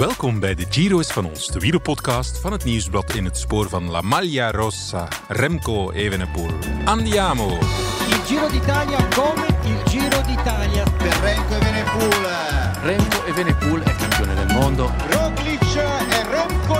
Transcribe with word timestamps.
Welkom 0.00 0.40
bij 0.40 0.54
de 0.54 0.66
Giro 0.70 0.98
is 0.98 1.10
van 1.10 1.24
ons, 1.24 1.46
de 1.46 1.58
wielerpodcast 1.58 2.38
van 2.38 2.52
het 2.52 2.64
nieuwsblad 2.64 3.14
in 3.14 3.24
het 3.24 3.38
spoor 3.38 3.68
van 3.68 3.90
La 3.90 4.00
Maglia 4.00 4.50
Rossa, 4.50 5.08
Remco 5.28 5.90
Evenepoel. 5.90 6.50
Andiamo! 6.84 7.58
Il 8.08 8.20
Giro 8.26 8.48
d'Italia 8.48 9.08
come 9.14 9.46
il 9.64 9.90
Giro 9.90 10.22
d'Italia. 10.26 10.84
per 10.98 11.16
Renko 11.22 11.54
Evenepoel. 11.54 12.28
Remco 12.82 13.24
Evenepoel 13.24 13.82
è 13.82 13.94
campione 13.96 14.34
del 14.34 14.52
mondo. 14.52 14.92
Roglic 15.10 15.74
e 15.74 16.24
Remco 16.30 16.79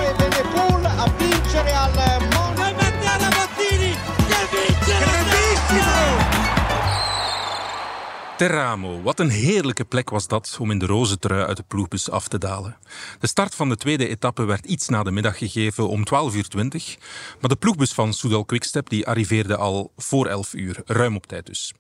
Terramo, 8.40 9.03
wat 9.03 9.21
een 9.21 9.30
heerlijke 9.30 9.85
plek 9.85 10.11
was 10.11 10.29
dat 10.29 10.57
om 10.61 10.71
in 10.71 10.79
de 10.79 10.86
roze 10.86 11.18
trui 11.18 11.44
uit 11.44 11.57
de 11.57 11.62
ploegbus 11.62 12.11
af 12.11 12.29
te 12.29 12.39
dalen. 12.39 12.76
De 13.18 13.26
start 13.26 13.54
van 13.54 13.68
de 13.68 13.76
tweede 13.76 14.08
etappe 14.08 14.44
werd 14.44 14.67
iets 14.67 14.89
na 14.89 15.03
de 15.03 15.11
middag 15.11 15.39
gegeven 15.39 15.89
om 15.89 16.04
12.20 16.31 16.36
uur. 16.36 16.48
20, 16.48 16.96
maar 17.40 17.50
de 17.50 17.57
ploegbus 17.57 17.93
van 17.93 18.12
Soudal 18.12 18.45
Quickstep 18.45 18.89
die 18.89 19.07
arriveerde 19.07 19.57
al 19.57 19.93
voor 19.96 20.26
11 20.26 20.54
uur, 20.54 20.82
ruim 20.84 21.17
op 21.17 21.26
tijd 21.26 21.46
dus. 21.46 21.72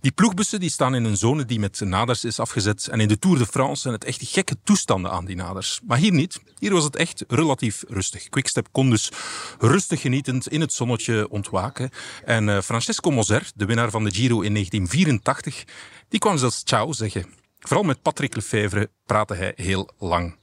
Die 0.00 0.12
ploegbussen 0.12 0.60
die 0.60 0.70
staan 0.70 0.94
in 0.94 1.04
een 1.04 1.16
zone 1.16 1.44
die 1.44 1.58
met 1.58 1.80
naders 1.80 2.24
is 2.24 2.40
afgezet 2.40 2.88
en 2.88 3.00
in 3.00 3.08
de 3.08 3.18
Tour 3.18 3.38
de 3.38 3.46
France 3.46 3.82
zijn 3.82 3.94
het 3.94 4.04
echt 4.04 4.20
gekke 4.22 4.56
toestanden 4.64 5.10
aan 5.10 5.24
die 5.24 5.36
naders. 5.36 5.80
Maar 5.86 5.98
hier 5.98 6.12
niet. 6.12 6.40
Hier 6.58 6.72
was 6.72 6.84
het 6.84 6.96
echt 6.96 7.24
relatief 7.28 7.84
rustig. 7.88 8.28
Quickstep 8.28 8.68
kon 8.72 8.90
dus 8.90 9.10
rustig 9.58 10.00
genietend 10.00 10.48
in 10.48 10.60
het 10.60 10.72
zonnetje 10.72 11.28
ontwaken. 11.30 11.90
En 12.24 12.48
eh, 12.48 12.60
Francesco 12.60 13.10
Moser, 13.10 13.50
de 13.54 13.64
winnaar 13.64 13.90
van 13.90 14.04
de 14.04 14.10
Giro 14.10 14.40
in 14.40 14.52
1984, 14.52 15.64
die 16.08 16.20
kwam 16.20 16.38
zelfs 16.38 16.62
ciao 16.64 16.92
zeggen. 16.92 17.26
Vooral 17.58 17.84
met 17.84 18.02
Patrick 18.02 18.34
Lefevre 18.34 18.90
praatte 19.06 19.34
hij 19.34 19.52
heel 19.56 19.90
lang. 19.98 20.36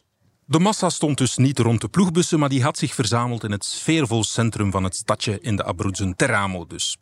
De 0.46 0.60
massa 0.60 0.90
stond 0.90 1.18
dus 1.18 1.38
niet 1.38 1.60
rond 1.60 1.82
de 1.82 1.88
ploegbussen, 1.88 2.40
maar 2.40 2.50
die 2.50 2.64
had 2.64 2.78
zich 2.78 2.94
verzameld 2.94 3.44
in 3.44 3.52
het 3.52 3.66
sfeervol 3.66 4.24
centrum 4.24 4.72
van 4.72 4.84
het 4.84 4.96
stadje 4.96 5.40
in 5.40 5.56
de 5.56 5.64
Abruzzen, 5.64 6.16
Teramo 6.16 6.66
dus. 6.68 6.98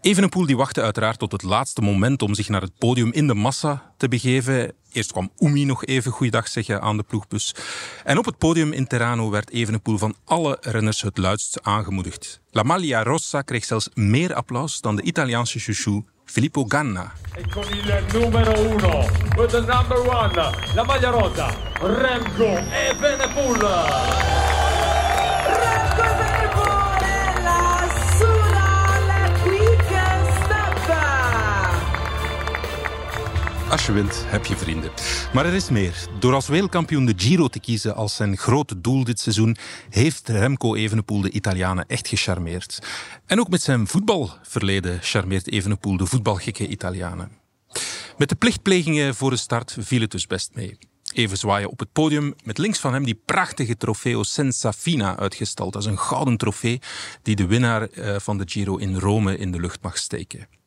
Evenepoel 0.00 0.46
die 0.46 0.56
wachtte 0.56 0.82
uiteraard 0.82 1.18
tot 1.18 1.32
het 1.32 1.42
laatste 1.42 1.80
moment 1.80 2.22
om 2.22 2.34
zich 2.34 2.48
naar 2.48 2.60
het 2.60 2.78
podium 2.78 3.12
in 3.12 3.26
de 3.26 3.34
massa 3.34 3.94
te 3.96 4.08
begeven. 4.08 4.72
Eerst 4.92 5.12
kwam 5.12 5.30
Umi 5.38 5.64
nog 5.64 5.84
even 5.84 6.12
goeiedag 6.12 6.48
zeggen 6.48 6.80
aan 6.80 6.96
de 6.96 7.02
ploegbus. 7.02 7.54
En 8.04 8.18
op 8.18 8.24
het 8.24 8.38
podium 8.38 8.72
in 8.72 8.86
Terrano 8.86 9.30
werd 9.30 9.50
Evenepoel 9.50 9.98
van 9.98 10.14
alle 10.24 10.56
renners 10.60 11.02
het 11.02 11.18
luidst 11.18 11.62
aangemoedigd. 11.62 12.40
La 12.50 12.62
Maglia 12.62 13.02
Rossa 13.02 13.42
kreeg 13.42 13.64
zelfs 13.64 13.88
meer 13.94 14.34
applaus 14.34 14.80
dan 14.80 14.96
de 14.96 15.02
Italiaanse 15.02 15.58
chouchou 15.58 16.04
Filippo 16.30 16.66
Ganna. 16.66 17.10
E 17.34 17.42
con 17.48 17.64
il 17.70 18.04
numero 18.12 18.52
uno, 18.60 19.08
with 19.36 19.50
the 19.50 19.60
number 19.60 19.98
one, 20.06 20.34
la 20.74 20.84
maglia 20.84 21.08
rosa, 21.08 21.46
Remco 21.80 22.44
Evenepoel. 22.70 24.47
Als 33.70 33.86
je 33.86 33.92
wint, 33.92 34.24
heb 34.26 34.44
je 34.44 34.56
vrienden. 34.56 34.90
Maar 35.32 35.46
er 35.46 35.54
is 35.54 35.70
meer. 35.70 36.08
Door 36.18 36.34
als 36.34 36.48
wereldkampioen 36.48 37.04
de 37.04 37.12
Giro 37.16 37.48
te 37.48 37.60
kiezen 37.60 37.94
als 37.94 38.16
zijn 38.16 38.36
grote 38.36 38.80
doel 38.80 39.04
dit 39.04 39.20
seizoen, 39.20 39.56
heeft 39.90 40.28
Remco 40.28 40.74
Evenepoel 40.74 41.20
de 41.20 41.30
Italianen 41.30 41.86
echt 41.86 42.08
gecharmeerd. 42.08 42.78
En 43.26 43.40
ook 43.40 43.48
met 43.48 43.62
zijn 43.62 43.86
voetbalverleden 43.86 44.98
charmeert 45.02 45.50
Evenepoel 45.50 45.96
de 45.96 46.06
voetbalgekke 46.06 46.68
Italianen. 46.68 47.30
Met 48.16 48.28
de 48.28 48.34
plichtplegingen 48.34 49.14
voor 49.14 49.30
de 49.30 49.36
start 49.36 49.76
viel 49.80 50.00
het 50.00 50.10
dus 50.10 50.26
best 50.26 50.50
mee. 50.54 50.78
Even 51.12 51.36
zwaaien 51.38 51.70
op 51.70 51.78
het 51.78 51.92
podium, 51.92 52.34
met 52.44 52.58
links 52.58 52.78
van 52.78 52.92
hem 52.92 53.04
die 53.04 53.20
prachtige 53.24 53.76
trofeo 53.76 54.22
Senza 54.22 54.72
Fina 54.72 55.16
uitgestald. 55.18 55.72
Dat 55.72 55.82
is 55.82 55.88
een 55.88 55.98
gouden 55.98 56.36
trofee 56.36 56.80
die 57.22 57.36
de 57.36 57.46
winnaar 57.46 57.82
eh, 57.82 58.16
van 58.18 58.38
de 58.38 58.44
Giro 58.46 58.76
in 58.76 58.98
Rome 58.98 59.36
in 59.36 59.52
de 59.52 59.60
lucht 59.60 59.82
mag 59.82 59.98
steken. 59.98 60.57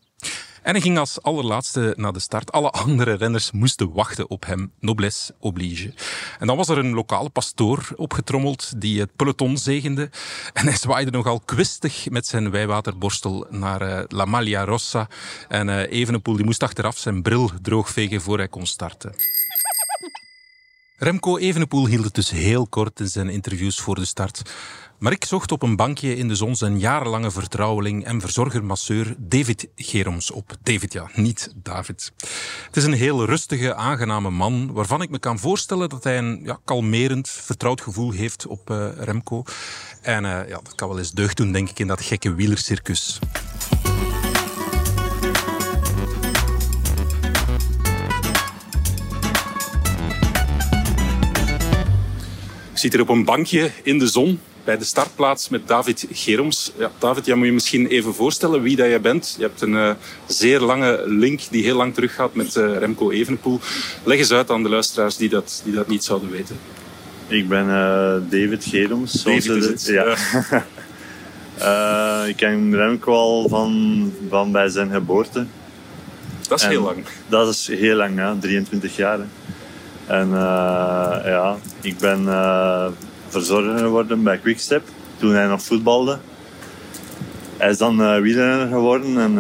En 0.62 0.72
hij 0.72 0.82
ging 0.82 0.98
als 0.98 1.22
allerlaatste 1.22 1.94
naar 1.98 2.14
de 2.14 2.20
start. 2.20 2.52
Alle 2.52 2.70
andere 2.70 3.14
renners 3.14 3.52
moesten 3.52 3.94
wachten 3.94 4.30
op 4.30 4.46
hem, 4.46 4.72
noblesse 4.80 5.36
oblige. 5.40 5.94
En 6.40 6.48
dan 6.48 6.58
was 6.58 6.70
er 6.70 6.78
een 6.78 6.94
lokale 6.94 7.30
pastoor 7.30 7.90
opgetrommeld 7.96 8.82
die 8.82 9.00
het 9.00 9.16
peloton 9.16 9.58
zegende. 9.58 10.10
En 10.54 10.66
hij 10.66 10.78
zwaaide 10.78 11.12
nogal 11.12 11.40
kwistig 11.40 12.10
met 12.10 12.28
zijn 12.28 12.52
wijwaterborstel 12.52 13.48
naar 13.50 13.82
eh, 13.82 14.04
La 14.08 14.26
Maglia 14.26 14.64
Rossa. 14.64 15.08
En 15.48 15.70
eh, 15.70 16.00
Evenepoel 16.00 16.36
die 16.36 16.46
moest 16.46 16.64
achteraf 16.64 16.98
zijn 16.98 17.22
bril 17.22 17.52
droogvegen 17.62 18.22
voor 18.22 18.38
hij 18.38 18.48
kon 18.48 18.66
starten. 18.66 19.16
Remco 21.04 21.38
Evenepoel 21.38 21.88
hield 21.88 22.06
het 22.06 22.14
dus 22.14 22.30
heel 22.30 22.68
kort 22.68 23.00
in 23.00 23.08
zijn 23.08 23.30
interviews 23.30 23.80
voor 23.80 23.96
de 23.96 24.06
start. 24.06 24.42
Maar 25.00 25.12
ik 25.12 25.26
zocht 25.26 25.52
op 25.52 25.62
een 25.62 25.76
bankje 25.76 26.16
in 26.16 26.28
de 26.28 26.36
zon 26.36 26.56
zijn 26.56 26.80
jarenlange 26.80 27.32
vertrouweling 27.32 28.06
en 28.06 28.22
verzorger-masseur 28.22 29.16
David 29.18 29.68
Geroms 29.76 30.32
op. 30.32 30.58
David, 30.64 30.94
ja, 30.94 31.10
niet 31.16 31.54
David. 31.56 32.12
Het 32.66 32.78
is 32.78 32.84
een 32.84 32.94
heel 32.94 33.26
rustige, 33.26 33.76
aangename 33.76 34.30
man, 34.30 34.72
waarvan 34.74 35.02
ik 35.02 35.10
me 35.10 35.20
kan 35.20 35.40
voorstellen 35.40 35.90
dat 35.90 36.04
hij 36.04 36.18
een 36.18 36.40
ja, 36.44 36.60
kalmerend, 36.66 37.30
vertrouwd 37.30 37.82
gevoel 37.82 38.12
heeft 38.12 38.48
op 38.48 38.70
eh, 38.70 38.90
Remco. 38.98 39.44
En 40.02 40.26
eh, 40.26 40.50
ja, 40.50 40.60
dat 40.64 40.76
kan 40.76 40.88
wel 40.88 41.00
eens 41.00 41.12
deugd 41.12 41.38
doen, 41.38 41.52
denk 41.52 41.70
ik, 41.70 41.80
in 41.80 41.88
dat 41.88 42.02
gekke 42.02 42.34
wielercircus. 42.34 43.20
Zit 52.82 52.92
hier 52.92 53.02
op 53.02 53.10
een 53.10 53.26
bankje 53.26 53.72
in 53.84 54.00
de 54.00 54.08
zon 54.08 54.40
bij 54.64 54.78
de 54.78 54.84
startplaats 54.84 55.50
met 55.50 55.68
David 55.68 56.08
Geroms. 56.12 56.72
Ja, 56.78 56.92
David, 57.00 57.26
jij 57.26 57.36
moet 57.36 57.46
je 57.46 57.52
misschien 57.54 57.88
even 57.88 58.14
voorstellen 58.14 58.62
wie 58.62 58.76
dat 58.76 58.88
jij 58.88 59.02
bent. 59.02 59.36
Je 59.38 59.44
hebt 59.44 59.62
een 59.62 59.76
eh, 59.76 59.92
zeer 60.28 60.60
lange 60.60 61.04
link 61.06 61.40
die 61.50 61.64
heel 61.64 61.76
lang 61.76 61.94
teruggaat 61.94 62.34
met 62.36 62.56
eh, 62.56 62.78
Remco 62.78 63.12
Evenepoel. 63.12 63.60
Leg 64.04 64.18
eens 64.18 64.32
uit 64.32 64.50
aan 64.50 64.64
de 64.64 64.70
luisteraars 64.70 65.18
die 65.18 65.30
dat, 65.30 65.62
die 65.64 65.74
dat 65.74 65.88
niet 65.88 66.04
zouden 66.04 66.30
weten. 66.32 66.58
Ik 67.28 67.48
ben 67.48 67.70
eh, 67.70 68.14
David 68.30 68.66
Geroms. 68.66 69.24
David 69.24 69.46
is 69.46 69.66
de- 69.66 69.72
het, 69.72 69.86
ja. 69.86 70.16
Ik 72.28 72.36
ken 72.36 72.76
Remco 72.76 73.14
al 73.14 73.50
van, 73.50 74.14
van 74.30 74.52
bij 74.52 74.70
zijn 74.70 74.92
geboorte. 74.92 75.46
Dat 76.48 76.60
is 76.60 76.66
En 76.66 76.72
heel 76.72 76.82
lang. 76.84 76.98
Dat 77.28 77.50
is 77.50 77.68
heel 77.68 77.96
lang, 77.96 78.18
ja, 78.18 78.36
23 78.40 78.96
jaar. 78.96 79.18
hè. 79.18 79.24
En 80.08 80.28
eh, 80.34 81.26
ja, 81.26 81.58
ik 81.82 81.98
ben 81.98 82.28
eh, 82.28 82.86
verzorger 83.28 83.78
geworden 83.78 84.24
bij 84.24 84.38
Quickstep 84.38 84.84
toen 85.18 85.34
hij 85.34 85.48
nog 85.48 85.62
voetbalde. 85.62 86.18
Hij 87.58 87.70
is 87.70 87.78
dan 87.78 88.02
eh 88.02 88.20
wielrenner 88.20 88.68
geworden 88.68 89.18
en 89.18 89.34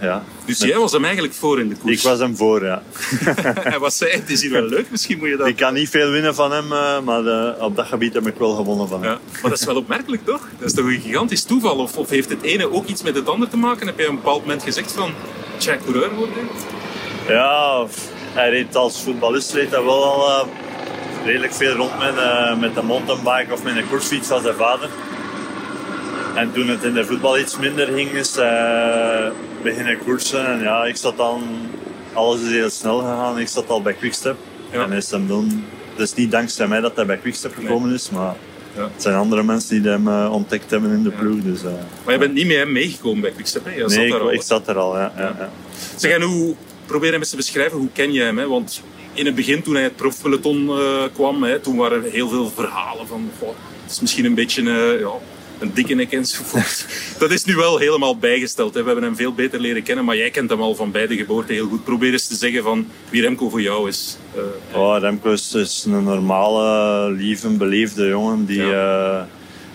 ja. 0.00 0.22
Dus 0.44 0.58
jij 0.58 0.78
was 0.78 0.92
hem 0.92 1.04
eigenlijk 1.04 1.34
voor 1.34 1.60
in 1.60 1.68
de 1.68 1.74
koers. 1.74 1.96
Ik 1.96 2.02
was 2.02 2.18
hem 2.18 2.36
voor, 2.36 2.64
ja. 2.64 2.82
en 3.72 3.80
wat 3.80 3.94
zei 3.94 4.10
hij? 4.10 4.20
Het 4.20 4.30
is 4.30 4.42
hier 4.42 4.50
wel 4.50 4.62
leuk, 4.62 4.90
misschien 4.90 5.18
moet 5.18 5.28
je 5.28 5.36
dat... 5.36 5.46
Ik 5.46 5.56
kan 5.56 5.74
niet 5.74 5.88
veel 5.88 6.10
winnen 6.10 6.34
van 6.34 6.52
hem, 6.52 6.68
maar 7.04 7.54
op 7.58 7.76
dat 7.76 7.86
gebied 7.86 8.14
heb 8.14 8.26
ik 8.26 8.34
wel 8.38 8.54
gewonnen 8.54 8.88
van 8.88 9.02
hem. 9.02 9.10
Ja, 9.10 9.18
maar 9.42 9.50
dat 9.50 9.60
is 9.60 9.66
wel 9.66 9.76
opmerkelijk, 9.76 10.24
toch? 10.24 10.48
Dat 10.58 10.68
is 10.68 10.74
toch 10.74 10.84
een 10.84 11.00
gigantisch 11.00 11.42
toeval? 11.42 11.76
Of, 11.76 11.96
of 11.96 12.08
heeft 12.08 12.28
het 12.28 12.42
ene 12.42 12.72
ook 12.72 12.86
iets 12.86 13.02
met 13.02 13.14
het 13.14 13.28
ander 13.28 13.48
te 13.48 13.56
maken? 13.56 13.86
Heb 13.86 13.98
je 13.98 14.04
op 14.04 14.10
een 14.10 14.16
bepaald 14.16 14.40
moment 14.40 14.62
gezegd 14.62 14.92
van... 14.92 15.12
Tja, 15.56 15.76
coureur 15.84 16.14
worden? 16.14 16.48
Ja, 17.28 17.86
hij 18.36 18.50
reed 18.50 18.76
als 18.76 19.02
voetballist 19.02 19.52
reed 19.52 19.70
hij 19.70 19.82
wel 19.82 20.04
al 20.04 20.28
eh, 20.28 20.46
redelijk 21.24 21.52
veel 21.54 21.74
rond 21.74 21.98
met, 21.98 22.16
eh, 22.16 22.56
met 22.58 22.74
de 22.74 22.82
mountainbike 22.82 23.52
of 23.52 23.62
met 23.62 23.76
een 23.76 23.88
koersfiets 23.88 24.28
van 24.28 24.42
zijn 24.42 24.54
vader. 24.54 24.88
En 26.34 26.52
toen 26.52 26.68
het 26.68 26.82
in 26.82 26.94
de 26.94 27.04
voetbal 27.04 27.38
iets 27.38 27.58
minder 27.58 27.86
ging, 27.86 28.10
is 28.10 28.34
hij 28.34 29.32
beginnen 29.62 29.98
koersen. 29.98 30.46
En 30.46 30.60
ja, 30.62 30.84
ik 30.84 30.96
zat 30.96 31.16
dan, 31.16 31.42
alles 32.12 32.40
is 32.40 32.50
heel 32.50 32.70
snel 32.70 32.98
gegaan. 32.98 33.38
Ik 33.38 33.48
zat 33.48 33.68
al 33.68 33.82
bij 33.82 33.92
Quickstep. 33.94 34.36
Ja. 34.70 34.82
En 34.82 34.92
is 34.92 35.10
hem 35.10 35.28
dan, 35.28 35.64
het 35.92 36.00
is 36.00 36.14
niet 36.14 36.30
dankzij 36.30 36.66
mij 36.66 36.80
dat 36.80 36.96
hij 36.96 37.06
bij 37.06 37.16
Quickstep 37.18 37.54
gekomen 37.54 37.92
is, 37.94 38.10
maar 38.10 38.34
Ja. 38.76 38.82
het 38.92 39.02
zijn 39.02 39.14
andere 39.14 39.42
mensen 39.42 39.82
die 39.82 39.90
hem 39.90 40.08
ontdekt 40.28 40.70
hebben 40.70 40.90
in 40.90 41.02
de 41.02 41.10
ploeg. 41.10 41.42
Dus, 41.42 41.62
Maar 42.04 42.12
je 42.12 42.18
bent 42.18 42.34
niet 42.34 42.46
met 42.46 42.56
hem 42.56 42.72
meegekomen 42.72 43.20
bij 43.20 43.30
Quickstep, 43.30 43.64
hè? 43.64 43.78
Zat 43.80 43.98
nee, 43.98 44.32
ik, 44.32 44.42
zat 44.42 44.68
er 44.68 44.78
al. 44.78 44.98
Ja, 44.98 45.12
ja, 45.16 45.34
ja. 45.38 45.50
Zeg, 45.96 46.12
en 46.12 46.22
hoe... 46.22 46.54
Probeer 46.86 47.10
hem 47.10 47.20
eens 47.20 47.30
te 47.30 47.36
beschrijven, 47.36 47.78
hoe 47.78 47.88
ken 47.92 48.12
je 48.12 48.22
hem? 48.22 48.38
Hè? 48.38 48.48
Want 48.48 48.82
in 49.12 49.26
het 49.26 49.34
begin, 49.34 49.62
toen 49.62 49.74
hij 49.74 49.82
het 49.82 49.96
profpeloton 49.96 50.68
eh, 50.68 51.02
kwam, 51.14 51.42
hè, 51.42 51.58
toen 51.58 51.76
waren 51.76 52.04
er 52.04 52.10
heel 52.10 52.28
veel 52.28 52.50
verhalen 52.50 53.06
van... 53.06 53.30
Goh, 53.38 53.48
het 53.82 53.90
is 53.90 54.00
misschien 54.00 54.24
een 54.24 54.34
beetje 54.34 54.62
eh, 54.62 55.00
ja, 55.00 55.10
een 55.58 55.70
dikke 55.74 55.94
nek 55.94 56.12
enzovoort. 56.12 56.86
Dat 57.18 57.30
is 57.30 57.44
nu 57.44 57.54
wel 57.54 57.78
helemaal 57.78 58.18
bijgesteld. 58.18 58.74
Hè. 58.74 58.80
We 58.80 58.86
hebben 58.86 59.04
hem 59.04 59.16
veel 59.16 59.32
beter 59.32 59.60
leren 59.60 59.82
kennen, 59.82 60.04
maar 60.04 60.16
jij 60.16 60.30
kent 60.30 60.50
hem 60.50 60.60
al 60.60 60.74
van 60.74 60.90
bij 60.90 61.06
de 61.06 61.16
geboorte 61.16 61.52
heel 61.52 61.68
goed. 61.68 61.84
Probeer 61.84 62.12
eens 62.12 62.26
te 62.26 62.34
zeggen 62.34 62.62
van 62.62 62.86
wie 63.10 63.22
Remco 63.22 63.48
voor 63.48 63.62
jou 63.62 63.88
is. 63.88 64.18
Eh, 64.34 64.78
Oh, 64.80 64.98
Remco 65.00 65.32
is, 65.32 65.54
is 65.54 65.84
een 65.84 66.04
normale, 66.04 67.10
lieve, 67.10 67.48
beleefde 67.48 68.08
jongen. 68.08 68.46
Die, 68.46 68.62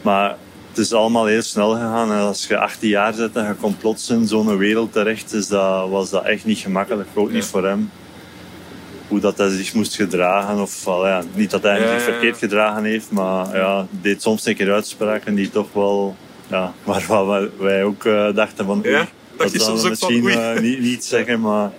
maar 0.01 0.37
het 0.71 0.79
is 0.79 0.93
allemaal 0.93 1.25
heel 1.25 1.41
snel 1.41 1.71
gegaan. 1.71 2.11
En 2.11 2.19
als 2.19 2.47
je 2.47 2.57
18 2.57 2.89
jaar 2.89 3.15
bent 3.15 3.35
en 3.35 3.47
je 3.47 3.53
komt 3.53 3.79
plots 3.79 4.09
in 4.09 4.27
zo'n 4.27 4.57
wereld 4.57 4.91
terecht, 4.93 5.33
is 5.33 5.47
dat, 5.47 5.89
was 5.89 6.09
dat 6.09 6.23
echt 6.23 6.45
niet 6.45 6.57
gemakkelijk. 6.57 7.09
Ook 7.13 7.31
niet 7.31 7.45
voor 7.45 7.65
hem. 7.65 7.91
hoe 9.07 9.19
dat 9.19 9.37
hij 9.37 9.49
zich 9.49 9.73
moest 9.73 9.95
gedragen. 9.95 10.61
Of, 10.61 10.85
ja, 10.85 11.23
niet 11.33 11.51
dat 11.51 11.63
hij 11.63 11.79
Ja, 11.79 11.81
zich 11.81 11.91
ja, 11.91 11.97
ja. 11.97 12.11
verkeerd 12.11 12.37
gedragen 12.37 12.83
heeft, 12.83 13.11
maar 13.11 13.55
ja, 13.55 13.87
deed 13.89 14.21
soms 14.21 14.45
een 14.45 14.55
keer 14.55 14.71
uitspraken 14.71 15.35
die 15.35 15.49
toch 15.49 15.67
wel... 15.73 16.15
Ja, 16.47 16.73
waarvan 16.83 17.49
wij, 17.57 17.83
ook 17.83 18.05
eh, 18.05 18.33
dachten 18.35 18.65
van... 18.65 18.79
Ja? 18.83 18.99
oei, 18.99 19.07
dat 19.37 19.69
ook 19.69 19.79
van, 19.79 19.89
misschien 19.89 20.29
eh, 20.29 20.59
niet, 20.59 20.79
niet 20.79 21.05
zeggen, 21.05 21.39
maar... 21.39 21.71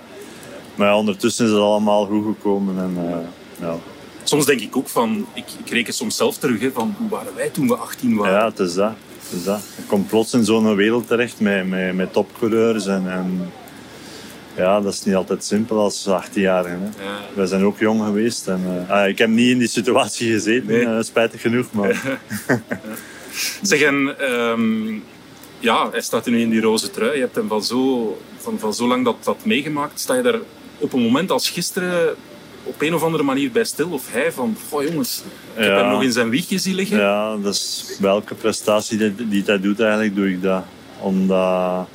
Maar 0.74 0.88
ja, 0.88 0.96
ondertussen 0.96 1.44
is 1.44 1.50
het 1.50 1.60
allemaal 1.60 2.06
goed 2.06 2.24
gekomen. 2.24 2.78
En, 2.78 2.96
eh, 2.96 3.66
ja. 3.66 3.76
Soms 4.32 4.46
denk 4.46 4.60
ik 4.60 4.76
ook 4.76 4.88
van, 4.88 5.26
ik, 5.34 5.44
ik 5.64 5.70
reken 5.70 5.94
soms 5.94 6.16
zelf 6.16 6.38
terug, 6.38 6.60
hè, 6.60 6.70
van 6.70 6.94
hoe 6.98 7.08
waren 7.08 7.34
wij 7.34 7.48
toen 7.48 7.68
we 7.68 7.76
18 7.76 8.16
waren? 8.16 8.32
ja, 8.38 8.46
het 8.48 8.58
is 8.58 8.74
dat. 8.74 8.92
Het 9.22 9.38
is 9.38 9.44
dat. 9.44 9.60
Je 9.76 9.82
komt 9.86 10.08
plots 10.08 10.32
in 10.34 10.44
zo'n 10.44 10.74
wereld 10.74 11.06
terecht 11.06 11.40
met, 11.40 11.68
met, 11.68 11.94
met 11.94 12.12
topcoureurs. 12.12 12.86
En, 12.86 13.10
en 13.10 13.52
ja, 14.56 14.80
dat 14.80 14.92
is 14.92 15.04
niet 15.04 15.14
altijd 15.14 15.44
simpel 15.44 15.78
als 15.78 16.08
18-jarige. 16.08 16.74
hè. 16.74 17.04
Ja. 17.04 17.18
Wij 17.34 17.46
zijn 17.46 17.64
ook 17.64 17.78
jong 17.78 18.02
geweest. 18.04 18.48
En, 18.48 18.86
eh, 18.88 18.90
ah, 19.00 19.08
ik 19.08 19.18
heb 19.18 19.28
niet 19.28 19.50
in 19.50 19.58
die 19.58 19.68
situatie 19.68 20.32
gezeten, 20.32 20.66
Nee. 20.66 20.84
eh, 20.86 21.02
spijtig 21.02 21.40
genoeg. 21.40 21.66
Maar 21.72 22.18
Zeg, 23.62 23.80
en 23.80 24.14
ehm, 24.18 24.94
ja, 25.58 25.90
hij 25.90 26.00
staat 26.02 26.26
nu 26.26 26.40
in 26.40 26.50
die 26.50 26.60
roze 26.60 26.90
trui. 26.90 27.14
Je 27.14 27.20
hebt 27.20 27.34
hem 27.36 27.48
van 27.48 27.64
zo, 27.64 28.18
van, 28.36 28.58
van 28.58 28.74
zo 28.74 28.86
lang 28.86 29.04
dat, 29.04 29.16
dat 29.24 29.44
meegemaakt. 29.44 30.00
Sta 30.00 30.14
je 30.14 30.22
daar 30.22 30.38
op 30.78 30.92
een 30.92 31.02
moment 31.02 31.30
als 31.30 31.50
gisteren 31.50 32.14
op 32.62 32.80
een 32.80 32.94
of 32.94 33.02
andere 33.02 33.22
manier 33.22 33.50
bij 33.50 33.64
stil? 33.64 33.90
Of 33.90 34.12
hij 34.12 34.32
van, 34.32 34.56
goh 34.70 34.82
jongens, 34.82 35.22
ik 35.54 35.62
heb 35.62 35.76
hem 35.76 35.88
nog 35.88 36.02
in 36.02 36.12
zijn 36.12 36.28
wiegje 36.28 36.58
zien 36.58 36.74
liggen. 36.74 36.98
ja, 36.98 37.36
dat 37.36 37.54
is 37.54 37.96
welke 38.00 38.34
prestatie 38.34 38.98
die, 38.98 39.28
die 39.28 39.42
hij 39.46 39.60
doet, 39.60 39.80
eigenlijk 39.80 40.14
doe 40.14 40.30
ik 40.30 40.42
dat. 40.42 40.62
Omdat, 41.00 41.88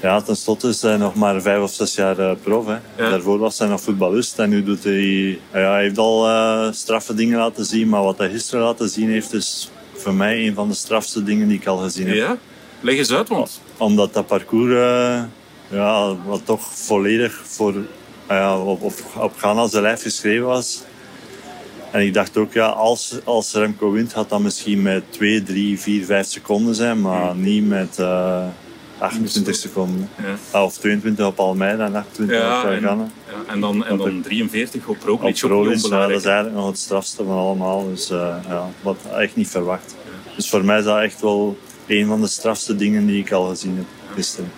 ja, 0.00 0.20
tenslotte 0.20 0.68
is 0.68 0.82
hij 0.82 0.96
nog 0.96 1.14
maar 1.14 1.42
vijf 1.42 1.62
of 1.62 1.72
zes 1.72 1.94
jaar 1.94 2.18
eh, 2.18 2.30
prof. 2.42 2.66
Hè. 2.66 2.72
Ja. 2.96 3.10
Daarvoor 3.10 3.38
was 3.38 3.58
hij 3.58 3.68
nog 3.68 3.80
voetballist 3.80 4.38
en 4.38 4.50
nu 4.50 4.62
doet 4.62 4.84
hij... 4.84 5.38
Ja, 5.52 5.72
hij 5.72 5.82
heeft 5.82 5.98
al 5.98 6.28
eh, 6.28 6.72
straffe 6.72 7.14
dingen 7.14 7.38
laten 7.38 7.64
zien, 7.64 7.88
maar 7.88 8.02
wat 8.02 8.18
hij 8.18 8.30
gisteren 8.30 8.64
laten 8.64 8.88
zien 8.88 9.10
heeft, 9.10 9.32
is 9.32 9.70
voor 9.94 10.14
mij 10.14 10.46
een 10.46 10.54
van 10.54 10.68
de 10.68 10.74
strafste 10.74 11.22
dingen 11.22 11.48
die 11.48 11.58
ik 11.58 11.66
al 11.66 11.76
gezien 11.76 12.06
heb. 12.06 12.16
Ja? 12.16 12.36
Leg 12.80 12.96
eens 12.96 13.12
uit, 13.12 13.28
want 13.28 13.60
Omdat 13.76 14.14
dat 14.14 14.26
parcours 14.26 14.72
eh, 14.72 15.22
ja, 15.70 16.16
wat 16.26 16.40
toch 16.44 16.74
volledig 16.74 17.40
voor, 17.44 17.74
ja, 18.28 18.58
op, 18.58 18.82
op, 18.82 18.92
op 19.18 19.32
Ghana 19.36 19.66
zijn 19.68 19.82
lijf 19.82 20.02
geschreven 20.02 20.46
was. 20.46 20.82
En 21.90 22.00
ik 22.00 22.14
dacht 22.14 22.36
ook, 22.36 22.52
ja, 22.52 22.66
als, 22.66 23.14
als 23.24 23.52
Remco 23.52 23.90
wint, 23.90 24.12
gaat 24.12 24.28
dat 24.28 24.40
misschien 24.40 24.82
met 24.82 25.02
2, 25.12 25.42
3, 25.42 25.78
4, 25.80 26.04
5 26.04 26.26
seconden 26.26 26.74
zijn, 26.74 27.00
maar 27.00 27.34
niet 27.36 27.68
met 27.68 27.98
eh 27.98 28.44
28 28.98 29.54
seconden. 29.54 30.08
Ja. 30.16 30.34
Ah, 30.58 30.64
of 30.64 30.76
22 30.78 31.26
op 31.26 31.38
Almeida 31.38 31.84
en 31.86 31.94
28 31.94 32.36
Ja, 32.38 32.58
op 32.60 32.66
eh, 32.66 32.72
en- 32.74 32.82
Ghana. 32.82 33.06
ja, 33.28 33.52
en, 33.52 33.60
dan, 33.60 33.84
en 33.84 33.96
dan 33.96 34.20
43 34.22 34.86
op 34.86 34.96
Roglic, 35.04 35.42
Op 35.44 35.50
Roglic, 35.50 35.86
ja, 35.86 36.00
dat 36.06 36.10
is 36.10 36.24
eigenlijk 36.24 36.56
nog 36.56 36.66
het 36.66 36.78
strafste 36.78 37.24
van 37.24 37.36
allemaal. 37.36 37.88
Dus 37.88 38.10
eh, 38.10 38.36
ja, 38.48 38.68
wat 38.82 38.96
echt 39.18 39.36
niet 39.36 39.48
verwacht. 39.48 39.94
Dus 40.36 40.48
voor 40.48 40.64
mij 40.64 40.78
is 40.78 40.84
dat 40.84 40.98
echt 41.00 41.20
wel 41.20 41.58
een 41.86 42.06
van 42.06 42.20
de 42.20 42.26
strafste 42.26 42.76
dingen 42.76 43.06
die 43.06 43.20
ik 43.20 43.32
al 43.32 43.44
gezien 43.48 43.76
heb 43.76 43.86
gisteren. 44.14 44.50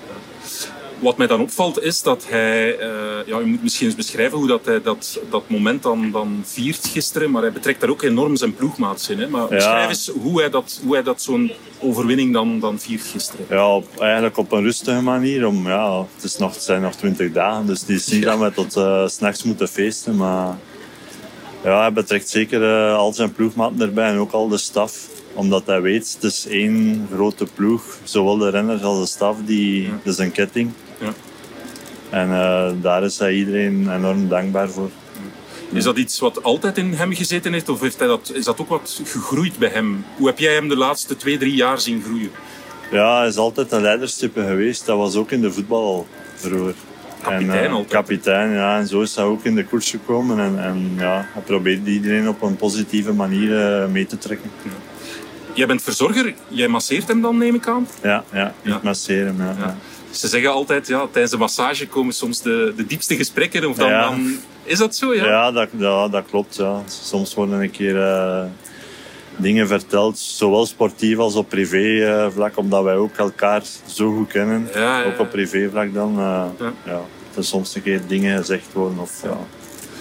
Wat 1.01 1.17
mij 1.17 1.27
dan 1.27 1.41
opvalt 1.41 1.83
is 1.83 2.03
dat 2.03 2.27
hij, 2.29 2.79
eh, 2.79 2.89
ja, 3.27 3.39
je 3.39 3.45
moet 3.45 3.63
misschien 3.63 3.87
eens 3.87 3.97
beschrijven 3.97 4.39
hoe 4.39 4.47
dat 4.47 4.65
hij 4.65 4.83
dat, 4.83 5.21
dat 5.31 5.43
moment 5.47 5.83
dan, 5.83 6.11
dan 6.11 6.43
viert 6.45 6.87
gisteren, 6.87 7.31
maar 7.31 7.43
hij 7.43 7.53
betrekt 7.53 7.81
daar 7.81 7.91
ook 7.91 8.03
enorm 8.03 8.37
zijn 8.37 8.55
ploegmaats 8.55 9.09
in. 9.09 9.19
Hè? 9.19 9.29
Maar 9.29 9.49
beschrijf 9.49 9.89
eens 9.89 10.11
hoe 10.21 10.41
hij 10.41 10.51
dat, 10.51 10.81
hoe 10.83 10.93
hij 10.93 11.03
dat 11.03 11.23
zo'n 11.23 11.53
overwinning 11.79 12.33
dan, 12.33 12.61
dan 12.61 12.79
viert 12.79 13.03
gisteren. 13.03 13.47
Ja, 13.49 13.81
eigenlijk 13.99 14.37
op 14.37 14.53
een 14.53 14.63
rustige 14.63 15.01
manier. 15.01 15.47
Om, 15.47 15.67
ja, 15.67 16.07
het, 16.15 16.25
is 16.25 16.37
nog, 16.37 16.55
het 16.55 16.63
zijn 16.63 16.83
nog 16.83 16.95
twintig 16.95 17.33
dagen, 17.33 17.67
dus 17.67 17.85
is 17.87 18.07
niet 18.07 18.23
dat 18.23 18.39
we 18.39 18.53
tot 18.53 18.77
eh, 18.77 19.07
's 19.07 19.15
s'nachts 19.15 19.43
moeten 19.43 19.69
feesten. 19.69 20.17
Maar 20.17 20.57
ja, 21.65 21.81
hij 21.81 21.93
betrekt 21.93 22.29
zeker 22.29 22.63
eh, 22.63 22.97
al 22.97 23.13
zijn 23.13 23.33
ploegmaten 23.33 23.81
erbij 23.81 24.11
en 24.11 24.19
ook 24.19 24.33
al 24.33 24.49
de 24.49 24.59
staf. 24.59 25.09
Omdat 25.35 25.67
hij 25.67 25.81
weet, 25.81 26.13
het 26.15 26.23
is 26.23 26.47
één 26.47 27.07
grote 27.13 27.47
ploeg. 27.55 27.83
Zowel 28.03 28.37
de 28.37 28.51
renners 28.51 28.83
als 28.83 29.01
de 29.01 29.07
staf, 29.07 29.37
die, 29.45 29.89
dat 30.05 30.13
is 30.13 30.19
een 30.19 30.33
ketting. 30.33 30.71
Ja. 31.01 31.13
En 32.11 32.31
eh, 32.33 32.71
daar 32.83 33.05
is 33.05 33.19
hij 33.19 33.33
iedereen 33.33 33.93
enorm 33.95 34.29
dankbaar 34.29 34.69
voor. 34.69 34.91
Is 35.73 35.85
dat 35.85 35.97
iets 35.99 36.19
wat 36.19 36.43
altijd 36.43 36.79
in 36.79 36.93
hem 36.93 37.13
gezeten 37.15 37.53
heeft 37.53 37.69
of 37.69 37.81
heeft 37.81 37.99
hij 37.99 38.09
dat, 38.09 38.31
is 38.35 38.45
dat 38.45 38.61
ook 38.61 38.69
wat 38.69 39.01
gegroeid 39.05 39.59
bij 39.59 39.69
hem? 39.69 40.05
Hoe 40.17 40.27
heb 40.27 40.39
jij 40.39 40.55
hem 40.55 40.69
de 40.69 40.77
laatste 40.77 41.17
twee, 41.17 41.39
drie 41.39 41.55
jaar 41.55 41.81
zien 41.81 42.03
groeien? 42.03 42.31
Ja, 42.91 43.19
hij 43.19 43.29
is 43.29 43.37
altijd 43.37 43.73
een 43.73 43.83
leiderstype 43.83 44.43
geweest. 44.47 44.87
Dat 44.87 44.97
was 44.97 45.15
ook 45.17 45.31
in 45.31 45.41
de 45.41 45.53
voetbal 45.53 45.83
al 45.85 46.07
vroeger. 46.35 46.75
Kapitein 47.23 47.51
en, 47.59 47.65
eh, 47.65 47.73
altijd. 47.73 47.91
Kapitein, 47.91 48.51
ja. 48.51 48.79
En 48.79 48.87
zo 48.87 49.01
is 49.01 49.15
hij 49.17 49.25
ook 49.25 49.45
in 49.45 49.55
de 49.55 49.65
koers 49.65 49.91
gekomen. 49.91 50.39
En, 50.41 50.63
en 50.65 50.93
ja, 50.99 51.27
hij 51.33 51.43
probeert 51.43 51.87
iedereen 51.87 52.29
op 52.29 52.43
een 52.43 52.57
positieve 52.57 53.13
manier 53.13 53.81
eh, 53.83 53.89
mee 53.89 54.07
te 54.07 54.19
trekken. 54.19 54.51
Jij 55.55 55.67
bent 55.67 55.83
verzorger, 55.83 56.35
jij 56.49 56.69
masseert 56.69 57.09
hem 57.09 57.21
dan, 57.21 57.39
neem 57.39 57.55
ik 57.55 57.67
aan? 57.69 57.89
Ja, 58.03 58.25
ja. 58.33 58.47
Ik 58.47 58.71
Ja. 58.71 58.81
masseer 58.83 59.25
hem, 59.27 59.37
ja. 59.39 59.55
ja. 59.59 59.77
Ze 60.11 60.29
zeggen 60.29 60.51
altijd, 60.53 60.87
ja, 60.87 61.07
tijdens 61.11 61.33
de 61.33 61.39
massage 61.39 61.87
komen 61.89 62.15
soms 62.15 62.43
de, 62.43 62.73
de 62.77 62.87
diepste 62.87 63.17
gesprekken. 63.17 63.69
Of 63.69 63.77
dan, 63.77 63.89
Ja. 63.89 64.09
dan, 64.09 64.37
is 64.65 64.79
dat 64.79 64.97
zo? 64.97 65.15
Ja. 65.15 65.25
Ja, 65.27 65.53
dat, 65.53 65.69
ja, 65.79 66.09
dat 66.09 66.25
klopt. 66.31 66.57
Ja. 66.57 66.83
Soms 67.03 67.35
worden 67.35 67.61
een 67.61 67.71
keer 67.71 68.03
eh, 68.03 68.43
dingen 69.37 69.67
verteld, 69.69 70.19
zowel 70.19 70.67
sportief 70.67 71.19
als 71.19 71.35
op 71.35 71.49
privé 71.49 72.05
eh, 72.07 72.27
vlak, 72.33 72.57
omdat 72.57 72.83
wij 72.85 72.95
ook 72.97 73.17
elkaar 73.17 73.63
zo 73.87 74.13
goed 74.17 74.29
kennen. 74.29 74.69
Ja, 74.75 75.01
Ook 75.05 75.13
op 75.13 75.19
ja. 75.19 75.25
privé 75.25 75.69
vlak 75.71 75.95
dan. 75.95 76.19
eh, 76.19 76.45
Ja. 76.85 77.01
Dat 77.29 77.37
er 77.37 77.45
soms 77.45 77.75
een 77.75 77.83
keer 77.83 78.01
dingen 78.07 78.39
gezegd 78.39 78.73
worden. 78.73 78.99
Of, 78.99 79.21
ja. 79.23 79.39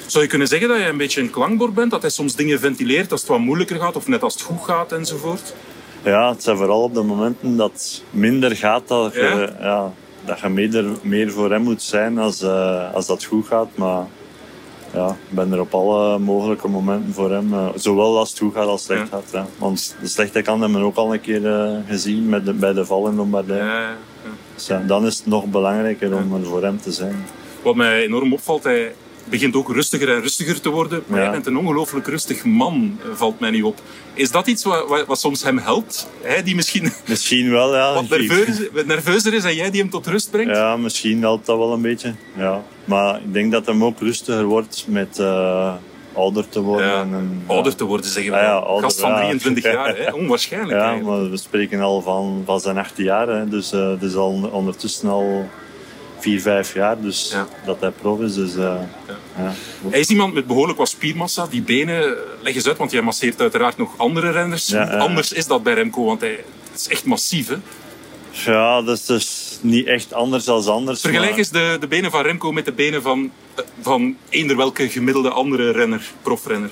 Zou 0.06 0.23
je 0.23 0.29
kunnen 0.29 0.47
zeggen 0.47 0.67
dat 0.67 0.77
je 0.77 0.85
een 0.85 0.97
beetje 0.97 1.21
een 1.21 1.29
klankbord 1.29 1.73
bent? 1.73 1.91
Dat 1.91 2.01
hij 2.01 2.11
soms 2.11 2.35
dingen 2.35 2.59
ventileert 2.59 3.11
als 3.11 3.21
het 3.21 3.29
wat 3.29 3.39
moeilijker 3.39 3.79
gaat 3.79 3.95
of 3.95 4.07
net 4.07 4.23
als 4.23 4.33
het 4.33 4.44
goed 4.44 4.63
gaat 4.63 4.91
enzovoort? 4.91 5.53
Ja, 6.03 6.29
het 6.29 6.43
zijn 6.43 6.57
vooral 6.57 6.83
op 6.83 6.93
de 6.93 7.01
momenten 7.03 7.55
dat 7.57 7.71
het 7.71 8.03
minder 8.09 8.55
gaat 8.55 8.87
dat 8.87 9.13
je, 9.13 9.47
Ja? 9.59 9.65
ja? 9.67 9.91
dat 10.25 10.39
je 10.39 10.49
meer, 10.49 10.85
meer 11.01 11.31
voor 11.31 11.51
hem 11.51 11.61
moet 11.61 11.81
zijn 11.81 12.17
als, 12.17 12.41
eh, 12.41 12.93
als 12.93 13.05
dat 13.07 13.23
goed 13.23 13.47
gaat. 13.47 13.67
Maar 13.75 14.05
ja, 14.93 15.07
ik 15.09 15.35
ben 15.35 15.53
er 15.53 15.59
op 15.59 15.73
alle 15.73 16.19
mogelijke 16.19 16.67
momenten 16.67 17.13
voor 17.13 17.31
hem. 17.31 17.53
eh, 17.53 17.67
zowel 17.75 18.17
als 18.17 18.29
het 18.29 18.39
goed 18.39 18.53
gaat 18.53 18.67
als 18.67 18.87
het 18.87 18.91
slecht 18.91 19.09
Ja. 19.11 19.17
gaat. 19.17 19.29
Ja. 19.31 19.45
Want 19.57 19.95
de 20.01 20.07
slechte 20.07 20.41
kant 20.41 20.61
hebben 20.61 20.79
we 20.79 20.85
ook 20.85 20.95
al 20.95 21.13
een 21.13 21.21
keer 21.21 21.47
eh, 21.53 21.75
gezien 21.87 22.29
met 22.29 22.45
de, 22.45 22.53
bij 22.53 22.73
de 22.73 22.85
val 22.85 23.07
in 23.07 23.15
Lombardije. 23.15 23.63
Ja, 23.63 23.79
ja. 23.79 23.95
Dus 24.55 24.67
ja, 24.67 24.83
dan 24.87 25.05
is 25.05 25.17
het 25.17 25.25
nog 25.25 25.45
belangrijker 25.45 26.15
om 26.15 26.33
er 26.35 26.45
voor 26.45 26.63
hem 26.63 26.79
te 26.81 26.91
zijn. 26.91 27.25
Wat 27.63 27.75
mij 27.75 28.03
enorm 28.06 28.33
opvalt, 28.33 28.63
hij 28.63 28.94
begint 29.30 29.56
ook 29.56 29.71
rustiger 29.74 30.09
en 30.16 30.21
rustiger 30.21 30.62
te 30.62 30.69
worden. 30.69 31.04
Maar 31.07 31.18
Ja. 31.18 31.24
jij 31.24 31.31
bent 31.33 31.45
een 31.45 31.57
ongelooflijk 31.57 32.07
rustig 32.07 32.44
man, 32.44 32.98
eh, 33.04 33.07
valt 33.14 33.40
mij 33.40 33.50
nu 33.50 33.62
op. 33.62 33.81
Is 34.14 34.31
dat 34.31 34.48
iets 34.48 34.64
wat, 34.64 34.88
wat, 34.88 35.06
wat 35.06 35.19
soms 35.19 35.44
hem 35.44 35.57
helpt? 35.57 36.09
Hij 36.21 36.44
die 36.44 36.56
misschien 36.56 36.92
Misschien 37.07 37.52
wel, 37.52 37.76
ja. 37.76 37.94
wat 37.94 38.09
nerveus, 38.09 38.57
nerveuzer 38.86 39.33
is 39.33 39.44
en 39.44 39.56
jij 39.56 39.71
die 39.71 39.81
hem 39.81 39.90
tot 39.90 40.07
rust 40.07 40.31
brengt? 40.31 40.56
Ja, 40.56 40.78
misschien 40.78 41.21
helpt 41.21 41.45
dat 41.45 41.57
wel 41.57 41.74
een 41.74 41.81
beetje. 41.81 42.14
Ja. 42.38 42.64
Maar 42.86 43.16
ik 43.16 43.33
denk 43.33 43.52
dat 43.52 43.66
hem 43.66 43.83
ook 43.83 44.00
rustiger 44.00 44.44
wordt 44.45 44.86
met 44.88 45.19
eh, 45.19 45.74
ouder 46.14 46.50
te 46.50 46.62
worden. 46.62 46.88
Ja, 46.88 47.02
En, 47.02 47.44
Ouder 47.48 47.76
te 47.76 47.83
worden, 47.83 48.12
zeggen 48.12 48.31
we. 48.31 48.38
Ah 48.38 48.44
ja, 48.44 48.54
ouder, 48.56 48.83
Gast 48.83 49.00
van 49.00 49.09
ja. 49.09 49.16
23 49.18 49.64
jaar, 49.74 49.98
hè? 49.98 50.12
onwaarschijnlijk. 50.14 50.80
Ja, 50.80 50.86
eigenlijk. 50.88 51.19
maar 51.21 51.30
we 51.30 51.38
spreken 51.38 51.80
al 51.81 52.02
van, 52.02 52.42
van 52.45 52.59
zijn 52.59 52.78
18 52.78 53.04
jaar. 53.06 53.28
Hè. 53.28 53.50
Dus 53.50 53.71
eh 53.71 53.90
het 53.90 54.02
is 54.02 54.16
al 54.16 54.50
ondertussen 54.52 55.09
al 55.09 55.50
4, 56.19 56.42
5 56.42 56.73
jaar 56.73 57.02
dus 57.02 57.30
Ja. 57.31 57.47
dat 57.66 57.78
hij 57.80 57.92
prof 57.92 58.21
is. 58.21 58.33
Dus, 58.33 58.56
eh, 58.56 58.76
ja. 59.38 59.54
Hij 59.90 59.99
is 59.99 60.09
iemand 60.09 60.33
met 60.33 60.47
behoorlijk 60.47 60.78
wat 60.78 60.90
spiermassa. 60.90 61.47
Die 61.49 61.61
benen, 61.61 62.04
eh, 62.04 62.11
leg 62.42 62.56
eens 62.56 62.68
uit, 62.68 62.78
want 62.78 62.92
jij 62.92 63.02
masseert 63.02 63.42
uiteraard 63.42 63.78
nog 63.78 63.94
andere 63.97 64.31
renners. 64.31 64.68
Ja. 64.68 64.97
anders 64.97 65.31
is 65.33 65.47
dat 65.47 65.64
bij 65.64 65.73
Remco? 65.73 66.06
Want 66.06 66.21
hij 66.21 66.44
het 66.71 66.80
is 66.80 66.88
echt 66.88 67.06
massief. 67.06 67.47
Hè? 67.47 67.56
ja, 68.52 68.81
dat 68.81 68.97
is 68.97 69.06
dus 69.06 69.57
niet 69.61 69.88
echt 69.88 70.14
anders 70.14 70.44
dan 70.45 70.66
anders. 70.66 71.02
Vergelijk 71.02 71.30
maar- 71.30 71.40
eens 71.40 71.49
de, 71.49 71.78
de 71.80 71.88
benen 71.88 72.11
van 72.11 72.21
Remco 72.21 72.52
met 72.52 72.66
de 72.66 72.71
benen 72.71 73.02
van, 73.02 73.31
eh, 73.56 73.64
van 73.81 74.16
eender 74.30 74.57
welke 74.57 74.90
gemiddelde 74.90 75.30
andere 75.30 75.71
renner, 75.71 76.02
profrenner. 76.21 76.69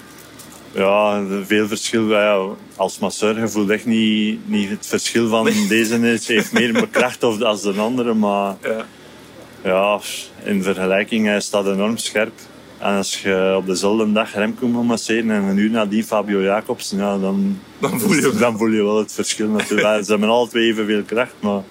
Ja, 0.71 1.23
veel 1.45 1.67
verschil. 1.67 2.09
Ja, 2.09 2.45
als 2.75 2.99
masseur 2.99 3.39
je 3.39 3.47
voelt 3.47 3.69
echt 3.69 3.85
niet, 3.85 4.39
niet 4.49 4.69
het 4.69 4.87
verschil 4.87 5.27
van 5.27 5.49
deze 5.67 5.97
is, 6.13 6.27
heeft 6.27 6.51
meer 6.51 6.87
kracht 6.91 7.23
of 7.23 7.41
als 7.41 7.61
de 7.61 7.73
andere. 7.73 8.13
Maar 8.13 8.55
Ja. 8.63 8.85
Ja, 9.63 9.99
in 10.43 10.63
vergelijking, 10.63 11.25
hij 11.25 11.41
staat 11.41 11.65
enorm 11.67 11.97
scherp. 11.97 12.33
En 12.79 12.95
als 12.95 13.21
je 13.21 13.53
op 13.57 13.65
dezelfde 13.65 14.11
dag 14.11 14.33
Remco 14.33 14.67
moet 14.67 14.85
masseren 14.85 15.31
en 15.31 15.43
een 15.43 15.57
uur 15.57 15.69
nadien 15.69 16.03
Fabio 16.03 16.41
Jacobs, 16.41 16.89
ja, 16.95 17.17
dan, 17.17 17.59
Dan 17.79 17.99
voel 17.99 18.13
je- 18.13 18.35
dan 18.39 18.57
voel 18.57 18.67
je 18.67 18.83
wel 18.83 18.97
het 18.97 19.13
verschil 19.13 19.47
natuurlijk. 19.47 20.03
Ze 20.05 20.11
hebben 20.11 20.29
alle 20.29 20.47
twee 20.47 20.71
evenveel 20.71 21.03
kracht, 21.03 21.33
maar 21.39 21.61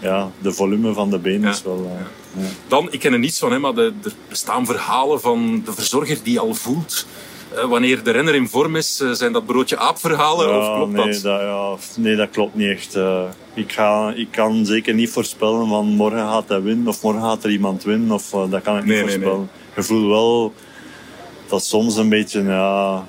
ja, 0.00 0.30
de 0.38 0.52
volume 0.52 0.92
van 0.92 1.10
de 1.10 1.18
benen 1.18 1.40
Ja. 1.40 1.48
is 1.50 1.62
wel... 1.62 1.90
eh, 1.96 2.42
ja. 2.42 2.48
Dan, 2.68 2.88
ik 2.92 2.98
ken 3.00 3.12
er 3.12 3.18
niets 3.18 3.38
van, 3.38 3.52
hè, 3.52 3.58
maar 3.58 3.74
de, 3.74 3.92
er 4.04 4.12
bestaan 4.28 4.66
verhalen 4.66 5.20
van 5.20 5.62
de 5.64 5.72
verzorger 5.72 6.18
die 6.22 6.40
al 6.40 6.54
voelt. 6.54 7.06
Eh, 7.54 7.64
wanneer 7.64 8.02
de 8.02 8.10
renner 8.10 8.34
in 8.34 8.48
vorm 8.48 8.76
is, 8.76 9.00
eh, 9.00 9.10
zijn 9.10 9.32
dat 9.32 9.46
broodje 9.46 9.78
aapverhalen 9.78 10.58
of 10.58 10.74
klopt 10.74 10.92
nee, 10.92 11.12
dat? 11.12 11.22
dat? 11.22 11.40
ja, 11.40 11.76
nee, 11.96 12.16
dat 12.16 12.30
klopt 12.30 12.54
niet 12.54 12.68
echt. 12.68 12.94
Eh, 12.94 13.22
ik, 13.54 13.72
ga, 13.72 14.12
ik 14.14 14.28
kan 14.30 14.66
zeker 14.66 14.94
niet 14.94 15.10
voorspellen 15.10 15.68
van 15.68 15.86
morgen 15.86 16.18
gaat 16.18 16.48
hij 16.48 16.62
winnen 16.62 16.86
of 16.86 17.02
morgen 17.02 17.22
gaat 17.22 17.44
er 17.44 17.50
iemand 17.50 17.84
winnen. 17.84 18.10
Of, 18.10 18.30
dat 18.30 18.62
kan 18.62 18.76
ik 18.76 18.84
niet 18.84 18.92
nee, 18.92 19.00
voorspellen. 19.00 19.50
je 19.76 19.82
voelt 19.82 20.06
wel 20.06 20.52
dat 21.48 21.64
soms 21.64 21.96
een 21.96 22.08
beetje, 22.08 22.42
ja, 22.42 23.06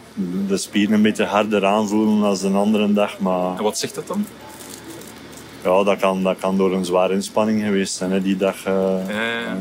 de 0.48 0.58
spieren 0.58 0.94
een 0.94 1.02
beetje 1.02 1.26
harder 1.26 1.66
aanvoelen 1.66 2.24
als 2.24 2.42
een 2.42 2.56
andere 2.56 2.94
dag. 2.94 3.20
Maar 3.20 3.58
En 3.58 3.64
wat 3.64 3.78
zegt 3.78 3.96
dat 3.96 4.08
dan? 4.08 4.26
ja, 5.64 5.84
dat 5.84 6.00
kan, 6.00 6.24
dat 6.24 6.38
kan 6.40 6.58
door 6.58 6.74
een 6.74 6.86
zware 6.86 7.14
inspanning 7.14 7.64
geweest 7.64 7.94
zijn, 7.94 8.12
hè, 8.12 8.22
die 8.22 8.38
dag. 8.38 8.64
Ja, 8.64 9.00
ja, 9.08 9.40
ja. 9.40 9.58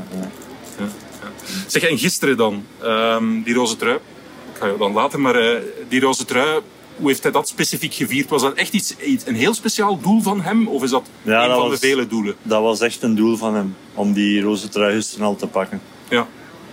Ja, 0.78 0.84
ja. 1.22 1.30
Zeg, 1.66 1.82
en 1.82 1.98
gisteren 1.98 2.36
dan, 2.36 2.64
ehm, 2.82 3.42
die 3.42 3.54
roze 3.54 3.76
trui. 3.76 3.98
Dan 4.78 4.92
laten, 4.92 5.20
maar 5.20 5.34
eh, 5.34 5.60
die 5.88 6.00
roze 6.00 6.24
trui, 6.24 6.60
hoe 6.96 7.08
heeft 7.08 7.22
hij 7.22 7.32
dat 7.32 7.48
specifiek 7.48 7.94
gevierd? 7.94 8.28
Was 8.28 8.42
dat 8.42 8.54
echt 8.54 8.72
iets, 8.72 8.94
een 9.26 9.34
heel 9.34 9.54
speciaal 9.54 10.00
doel 10.00 10.20
van 10.22 10.40
hem? 10.40 10.68
Of 10.68 10.82
is 10.82 10.90
dat 10.90 11.06
Ja, 11.22 11.42
een 11.42 11.48
dat 11.48 11.58
van 11.58 11.68
was- 11.70 11.80
de 11.80 11.86
vele 11.86 12.06
doelen? 12.06 12.34
Dat 12.42 12.62
was 12.62 12.80
echt 12.80 13.02
een 13.02 13.14
doel 13.14 13.36
van 13.36 13.54
hem, 13.54 13.76
om 13.94 14.12
die 14.12 14.40
roze 14.42 14.68
trui 14.68 15.02
al 15.20 15.36
te 15.36 15.46
pakken. 15.46 15.80
Ja. 16.08 16.26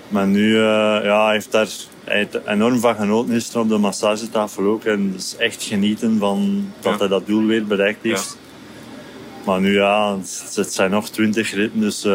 Maar 0.07 0.27
nu, 0.27 0.55
eh, 0.55 0.61
ja, 1.03 1.23
hij 1.25 1.33
heeft 1.33 1.51
daar 1.51 1.67
hij 2.03 2.17
heeft 2.17 2.37
enorm 2.47 2.79
van 2.79 2.95
genoten 2.95 3.33
gisteren 3.33 3.61
op 3.61 3.69
de 3.69 3.77
massagetafel 3.77 4.63
ook. 4.65 4.83
En 4.83 5.13
is 5.17 5.35
echt 5.37 5.63
genieten 5.63 6.17
van 6.19 6.67
dat 6.79 6.91
Ja. 6.93 6.99
hij 6.99 7.07
dat 7.07 7.27
doel 7.27 7.45
weer 7.45 7.65
bereikt 7.65 8.03
heeft. 8.03 8.37
Maar 9.45 9.59
nu 9.59 9.73
ja, 9.73 10.17
het, 10.55 10.73
zijn 10.73 10.91
nog 10.91 11.09
twintig 11.09 11.53
ritten, 11.53 11.79
dus 11.79 12.03
eh, 12.03 12.11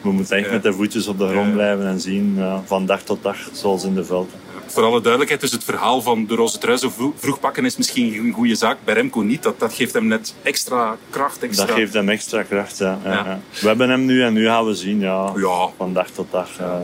we 0.00 0.10
moeten 0.12 0.36
echt 0.36 0.46
Ja. 0.46 0.52
met 0.52 0.62
de 0.62 0.72
voetjes 0.72 1.06
op 1.06 1.18
de 1.18 1.28
grond 1.28 1.52
blijven 1.52 1.86
en 1.86 2.00
zien 2.00 2.38
van 2.64 2.86
dag 2.86 3.02
tot 3.02 3.22
dag, 3.22 3.36
zoals 3.52 3.84
in 3.84 3.94
de 3.94 4.04
velden. 4.04 4.32
Voor 4.70 4.82
alle 4.82 5.00
duidelijkheid, 5.00 5.40
dus 5.40 5.52
het 5.52 5.64
verhaal 5.64 6.02
van 6.02 6.26
de 6.26 6.34
roze 6.34 6.58
trui 6.58 6.78
zo 6.78 6.92
vroeg 7.16 7.40
pakken 7.40 7.64
is 7.64 7.76
misschien 7.76 8.14
een 8.14 8.32
goede 8.32 8.54
zaak. 8.54 8.76
Bij 8.84 8.94
Remco 8.94 9.20
niet. 9.20 9.42
Dat, 9.42 9.58
dat 9.60 9.72
geeft 9.74 9.92
hem 9.94 10.06
net 10.06 10.34
extra 10.42 10.96
kracht. 11.10 11.42
Extra... 11.42 11.66
Dat 11.66 11.74
geeft 11.76 11.92
hem 11.94 12.08
extra 12.08 12.42
kracht. 12.42 12.78
Ja. 12.78 12.98
Ja, 13.04 13.10
Ja. 13.10 13.24
ja. 13.24 13.40
We 13.60 13.66
hebben 13.66 13.90
hem 13.90 14.04
nu 14.04 14.22
en 14.22 14.32
nu 14.32 14.44
gaan 14.46 14.66
we 14.66 14.74
zien 14.74 15.00
ja, 15.00 15.32
Ja. 15.36 15.68
van 15.76 15.92
dag 15.94 16.10
tot 16.10 16.26
dag. 16.30 16.48
eh. 16.58 16.76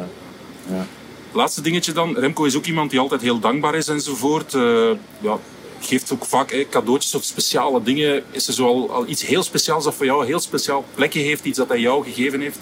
Laatste 1.32 1.60
dingetje 1.60 1.92
dan. 1.92 2.16
Remco 2.18 2.44
is 2.44 2.56
ook 2.56 2.64
iemand 2.66 2.90
die 2.90 3.00
altijd 3.00 3.20
heel 3.20 3.38
dankbaar 3.38 3.74
is 3.74 3.88
enzovoort. 3.88 4.54
Eh 4.54 4.90
ja, 5.20 5.38
geeft 5.80 6.12
ook 6.12 6.24
vaak 6.24 6.66
cadeautjes 6.70 7.14
of 7.14 7.22
speciale 7.24 7.82
dingen. 7.82 8.22
Is 8.30 8.48
er 8.48 8.54
zo 8.54 8.66
al, 8.66 8.90
al 8.92 9.06
iets 9.06 9.26
heel 9.26 9.42
speciaals 9.42 9.84
dat 9.84 9.94
voor 9.94 10.06
jou 10.06 10.20
een 10.20 10.26
heel 10.26 10.40
speciaal 10.40 10.84
plekje 10.94 11.20
heeft? 11.20 11.44
Iets 11.44 11.58
dat 11.58 11.68
hij 11.68 11.80
jou 11.80 12.04
gegeven 12.04 12.40
heeft? 12.40 12.58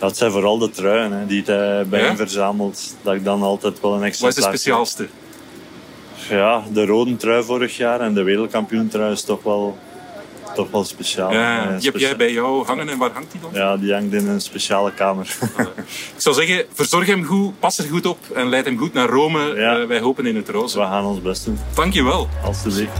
Dat 0.00 0.16
zijn 0.16 0.30
vooral 0.30 0.58
de 0.58 0.70
truien 0.70 1.12
hè, 1.12 1.26
die 1.26 1.42
hij 1.46 1.86
bij 1.86 2.00
Ja? 2.00 2.06
hem 2.06 2.16
verzamelt. 2.16 2.94
Dat 3.02 3.14
ik 3.14 3.24
dan 3.24 3.42
altijd 3.42 3.80
wel 3.80 3.94
een 3.94 4.02
extra 4.02 4.26
Wat 4.26 4.36
is 4.36 4.42
het 4.44 4.50
plaatje- 4.50 4.70
speciaalste? 4.70 5.08
Ja, 6.28 6.62
de 6.72 6.86
rode 6.86 7.16
trui 7.16 7.42
vorig 7.44 7.76
jaar 7.76 8.00
en 8.00 8.14
de 8.14 8.22
wereldkampioentrui 8.22 9.12
is 9.12 9.22
toch 9.22 9.42
wel, 9.42 9.78
toch 10.54 10.70
wel 10.70 10.84
speciaal. 10.84 11.32
Ja, 11.32 11.62
Eh, 11.70 11.78
die 11.80 11.90
heb 11.90 12.00
jij 12.00 12.16
bij 12.16 12.32
jou 12.32 12.66
hangen 12.66 12.88
en 12.88 12.98
waar 12.98 13.10
hangt 13.12 13.32
die 13.32 13.40
dan? 13.40 13.50
Ja, 13.52 13.76
die 13.76 13.92
hangt 13.92 14.12
in 14.12 14.26
een 14.28 14.40
speciale 14.40 14.92
kamer. 14.92 15.36
Ik 16.14 16.20
zou 16.20 16.34
zeggen, 16.34 16.64
verzorg 16.74 17.06
hem 17.06 17.24
goed, 17.24 17.58
pas 17.60 17.78
er 17.78 17.84
goed 17.84 18.06
op 18.06 18.18
en 18.34 18.48
leid 18.48 18.64
hem 18.64 18.78
goed 18.78 18.92
naar 18.92 19.08
Rome. 19.08 19.54
Ja. 19.54 19.78
Eh, 19.80 19.86
wij 19.86 20.00
hopen 20.00 20.26
in 20.26 20.36
het 20.36 20.46
we 20.46 20.52
roze. 20.52 20.78
gaan 20.78 21.04
ons 21.04 21.22
best 21.22 21.44
doen, 21.44 21.58
Dankjewel. 21.74 22.28
alstublieft. 22.44 22.98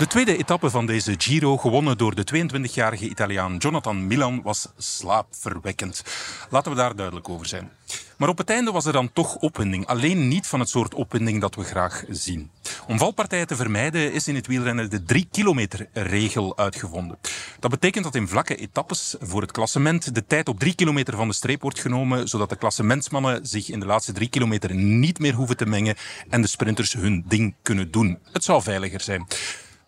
De 0.00 0.06
tweede 0.06 0.36
etappe 0.36 0.70
van 0.70 0.86
deze 0.86 1.14
Giro, 1.18 1.56
gewonnen 1.56 1.98
door 1.98 2.14
de 2.14 2.26
22-jarige 2.34 3.08
Italiaan 3.08 3.56
Jonathan 3.56 4.06
Milan, 4.06 4.42
was 4.42 4.68
slaapverwekkend. 4.76 6.04
Laten 6.50 6.70
we 6.70 6.76
daar 6.76 6.96
duidelijk 6.96 7.28
over 7.28 7.46
zijn. 7.46 7.70
Maar 8.16 8.28
op 8.28 8.38
het 8.38 8.50
einde 8.50 8.70
was 8.70 8.84
er 8.84 8.92
dan 8.92 9.12
toch 9.12 9.36
opwinding. 9.36 9.86
Alleen 9.86 10.28
niet 10.28 10.46
van 10.46 10.60
het 10.60 10.68
soort 10.68 10.94
opwinding 10.94 11.40
dat 11.40 11.54
we 11.54 11.64
graag 11.64 12.04
zien. 12.08 12.50
Om 12.86 12.98
valpartijen 12.98 13.46
te 13.46 13.56
vermijden 13.56 14.12
is 14.12 14.28
in 14.28 14.34
het 14.34 14.46
wielrennen 14.46 14.90
de 14.90 15.02
3 15.02 15.28
kilometer 15.30 15.88
regel 15.92 16.58
uitgevonden. 16.58 17.18
Dat 17.58 17.70
betekent 17.70 18.04
dat 18.04 18.14
in 18.14 18.28
vlakke 18.28 18.56
etappes 18.56 19.16
voor 19.20 19.40
het 19.40 19.52
klassement 19.52 20.14
de 20.14 20.26
tijd 20.26 20.48
op 20.48 20.58
3 20.58 20.74
kilometer 20.74 21.16
van 21.16 21.28
de 21.28 21.34
streep 21.34 21.62
wordt 21.62 21.80
genomen, 21.80 22.28
zodat 22.28 22.48
de 22.48 22.56
klassementsmannen 22.56 23.46
zich 23.46 23.68
in 23.68 23.80
de 23.80 23.86
laatste 23.86 24.12
3 24.12 24.28
kilometer 24.28 24.74
niet 24.74 25.18
meer 25.18 25.34
hoeven 25.34 25.56
te 25.56 25.66
mengen 25.66 25.96
en 26.28 26.42
de 26.42 26.48
sprinters 26.48 26.92
hun 26.92 27.24
ding 27.28 27.54
kunnen 27.62 27.90
doen. 27.90 28.18
Het 28.32 28.44
zou 28.44 28.62
veiliger 28.62 29.00
zijn. 29.00 29.26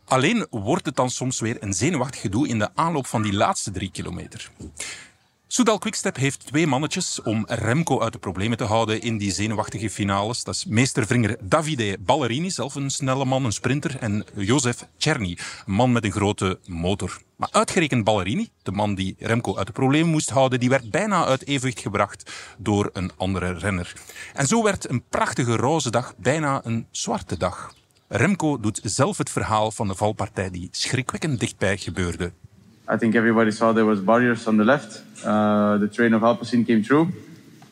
Alleen 0.05 0.47
wordt 0.51 0.87
het 0.87 0.97
dan 0.97 1.11
soms 1.11 1.41
weer 1.41 1.57
een 1.61 1.73
zenuwachtig 1.73 2.21
gedoe 2.21 2.49
in 2.49 2.59
de 2.59 2.71
aanloop 2.75 3.07
van 3.07 3.23
die 3.23 3.33
laatste 3.33 3.71
drie 3.71 3.91
kilometer. 3.91 4.51
Soudal 5.53 5.79
Quickstep 5.79 6.17
heeft 6.17 6.47
twee 6.47 6.67
mannetjes 6.67 7.23
om 7.23 7.45
Remco 7.49 8.01
uit 8.01 8.13
de 8.13 8.19
problemen 8.19 8.59
te 8.59 8.65
houden 8.65 9.01
in 9.01 9.19
die 9.19 9.33
zenuwachtige 9.33 9.91
finales. 9.91 10.45
Dat 10.45 10.55
is 10.55 10.65
meestervringer 10.65 11.37
Davide 11.41 11.97
Ballerini, 12.01 12.51
zelf 12.51 12.75
een 12.75 12.91
snelle 12.91 13.25
man, 13.25 13.45
een 13.45 13.53
sprinter, 13.53 13.97
en 13.99 14.25
Josef 14.35 14.87
Czerny, 14.97 15.39
een 15.67 15.73
man 15.73 15.93
met 15.93 16.05
een 16.05 16.13
grote 16.13 16.59
motor. 16.67 17.21
Maar 17.37 17.49
uitgerekend 17.51 18.05
Ballerini, 18.05 18.49
de 18.63 18.73
man 18.73 18.95
die 18.95 19.17
Remco 19.19 19.57
uit 19.57 19.67
de 19.67 19.73
problemen 19.73 20.11
moest 20.11 20.31
houden, 20.31 20.61
die 20.61 20.69
werd 20.69 20.91
bijna 20.91 21.25
uit 21.25 21.47
evenwicht 21.47 21.81
gebracht 21.81 22.33
door 22.59 22.91
een 22.93 23.11
andere 23.17 23.53
renner. 23.53 23.93
En 24.35 24.47
zo 24.47 24.63
werd 24.63 24.89
een 24.89 25.05
prachtige 25.09 25.57
roze 25.57 25.91
dag 25.91 26.15
bijna 26.17 26.61
een 26.65 26.87
zwarte 26.91 27.37
dag. 27.37 27.75
Remco 28.15 28.61
doet 28.61 28.81
zelf 28.83 29.19
het 29.19 29.31
verhaal 29.31 29.71
van 29.71 29.89
de 29.89 29.95
valpartij 29.95 30.51
die 30.51 30.69
schrikwekkend 30.71 31.41
dichtbij 31.41 31.77
gebeurde. 31.77 32.33
I 32.93 32.97
think 32.97 33.15
everybody 33.15 33.51
saw 33.51 33.75
there 33.75 33.87
was 33.87 34.05
barriers 34.05 34.47
on 34.47 34.57
the 34.57 34.65
left. 34.65 35.05
Uh, 35.17 35.79
the 35.79 35.89
train 35.93 36.15
of 36.15 36.23
Alpecin 36.23 36.65
came 36.65 36.83
through, 36.83 37.09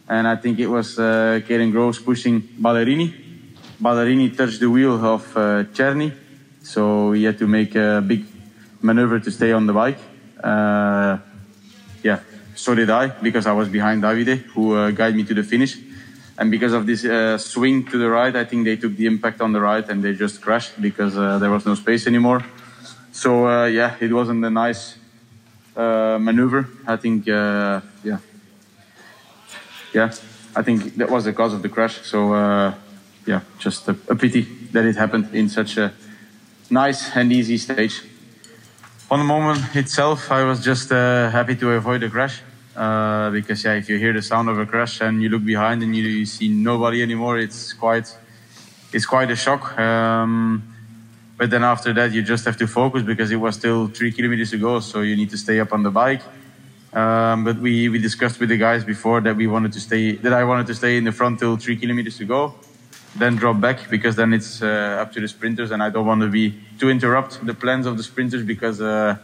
and 0.06 0.26
I 0.26 0.40
think 0.40 0.58
it 0.58 0.68
was 0.68 0.98
uh, 0.98 1.04
Kaden 1.46 1.70
Groves 1.70 2.02
pushing 2.02 2.42
Ballerini. 2.62 3.12
Ballerini 3.82 4.36
touched 4.36 4.60
the 4.60 4.70
wheel 4.70 5.04
of 5.04 5.36
uh, 5.36 5.64
Czerny, 5.72 6.12
so 6.62 7.12
he 7.12 7.26
had 7.26 7.36
to 7.38 7.46
make 7.46 7.74
a 7.78 8.00
big 8.00 8.24
maneuver 8.80 9.20
to 9.20 9.30
stay 9.30 9.52
on 9.52 9.66
the 9.66 9.72
bike. 9.72 9.98
Uh, 10.42 11.18
yeah, 12.02 12.18
so 12.54 12.74
did 12.74 12.88
I 12.88 13.08
because 13.22 13.46
I 13.46 13.52
was 13.52 13.68
behind 13.68 14.02
Davide, 14.02 14.36
who 14.54 14.74
uh, 14.74 14.90
guided 14.90 15.16
me 15.16 15.24
to 15.24 15.34
the 15.34 15.42
finish. 15.42 15.89
And 16.40 16.50
because 16.50 16.72
of 16.72 16.86
this 16.86 17.04
uh, 17.04 17.36
swing 17.36 17.84
to 17.88 17.98
the 17.98 18.08
right, 18.08 18.34
I 18.34 18.46
think 18.46 18.64
they 18.64 18.76
took 18.76 18.96
the 18.96 19.04
impact 19.04 19.42
on 19.42 19.52
the 19.52 19.60
right 19.60 19.86
and 19.86 20.02
they 20.02 20.14
just 20.14 20.40
crashed 20.40 20.80
because 20.80 21.14
uh, 21.14 21.38
there 21.38 21.50
was 21.50 21.66
no 21.66 21.74
space 21.74 22.06
anymore. 22.06 22.42
So 23.12 23.46
uh, 23.46 23.66
yeah, 23.66 23.96
it 24.00 24.10
wasn't 24.10 24.42
a 24.46 24.48
nice 24.48 24.96
uh, 25.76 26.16
maneuver. 26.18 26.66
I 26.86 26.96
think 26.96 27.28
uh, 27.28 27.82
yeah, 28.02 28.18
yeah, 29.92 30.10
I 30.56 30.62
think 30.62 30.96
that 30.96 31.10
was 31.10 31.26
the 31.26 31.34
cause 31.34 31.52
of 31.52 31.60
the 31.60 31.68
crash. 31.68 32.00
So 32.06 32.32
uh, 32.32 32.74
yeah, 33.26 33.42
just 33.58 33.86
a, 33.88 33.96
a 34.08 34.16
pity 34.16 34.42
that 34.72 34.86
it 34.86 34.96
happened 34.96 35.34
in 35.34 35.50
such 35.50 35.76
a 35.76 35.92
nice 36.70 37.14
and 37.14 37.30
easy 37.34 37.58
stage. 37.58 38.00
On 39.10 39.18
the 39.18 39.26
moment 39.26 39.76
itself, 39.76 40.30
I 40.32 40.44
was 40.44 40.64
just 40.64 40.90
uh, 40.90 41.28
happy 41.28 41.54
to 41.56 41.72
avoid 41.72 42.00
the 42.00 42.08
crash. 42.08 42.40
Uh, 42.80 43.28
because 43.28 43.62
yeah, 43.62 43.74
if 43.74 43.90
you 43.90 43.98
hear 43.98 44.14
the 44.14 44.22
sound 44.22 44.48
of 44.48 44.58
a 44.58 44.64
crash 44.64 45.02
and 45.02 45.22
you 45.22 45.28
look 45.28 45.44
behind 45.44 45.82
and 45.82 45.94
you, 45.94 46.02
you 46.02 46.24
see 46.24 46.48
nobody 46.48 47.02
anymore, 47.02 47.38
it's 47.38 47.74
quite 47.74 48.16
it's 48.90 49.04
quite 49.04 49.30
a 49.30 49.36
shock. 49.36 49.78
Um, 49.78 50.62
but 51.36 51.50
then 51.50 51.62
after 51.62 51.92
that, 51.92 52.12
you 52.12 52.22
just 52.22 52.46
have 52.46 52.56
to 52.56 52.66
focus 52.66 53.02
because 53.02 53.30
it 53.30 53.36
was 53.36 53.56
still 53.56 53.88
three 53.88 54.12
kilometers 54.12 54.50
to 54.52 54.56
go, 54.56 54.80
so 54.80 55.02
you 55.02 55.14
need 55.14 55.28
to 55.28 55.36
stay 55.36 55.60
up 55.60 55.74
on 55.74 55.82
the 55.82 55.90
bike. 55.90 56.22
Um, 56.94 57.44
but 57.44 57.58
we, 57.58 57.90
we 57.90 57.98
discussed 57.98 58.40
with 58.40 58.48
the 58.48 58.56
guys 58.56 58.82
before 58.82 59.20
that 59.20 59.36
we 59.36 59.46
wanted 59.46 59.72
to 59.74 59.80
stay 59.80 60.12
that 60.16 60.32
I 60.32 60.44
wanted 60.44 60.66
to 60.68 60.74
stay 60.74 60.96
in 60.96 61.04
the 61.04 61.12
front 61.12 61.38
till 61.38 61.58
three 61.58 61.76
kilometers 61.76 62.16
to 62.16 62.24
go, 62.24 62.54
then 63.14 63.36
drop 63.36 63.60
back 63.60 63.90
because 63.90 64.16
then 64.16 64.32
it's 64.32 64.62
uh, 64.62 65.02
up 65.02 65.12
to 65.12 65.20
the 65.20 65.28
sprinters, 65.28 65.70
and 65.70 65.82
I 65.82 65.90
don't 65.90 66.06
want 66.06 66.22
to 66.22 66.28
be 66.28 66.58
to 66.78 66.88
interrupt 66.88 67.44
the 67.44 67.52
plans 67.52 67.84
of 67.84 67.98
the 67.98 68.02
sprinters 68.02 68.42
because, 68.42 68.80
uh, 68.80 69.18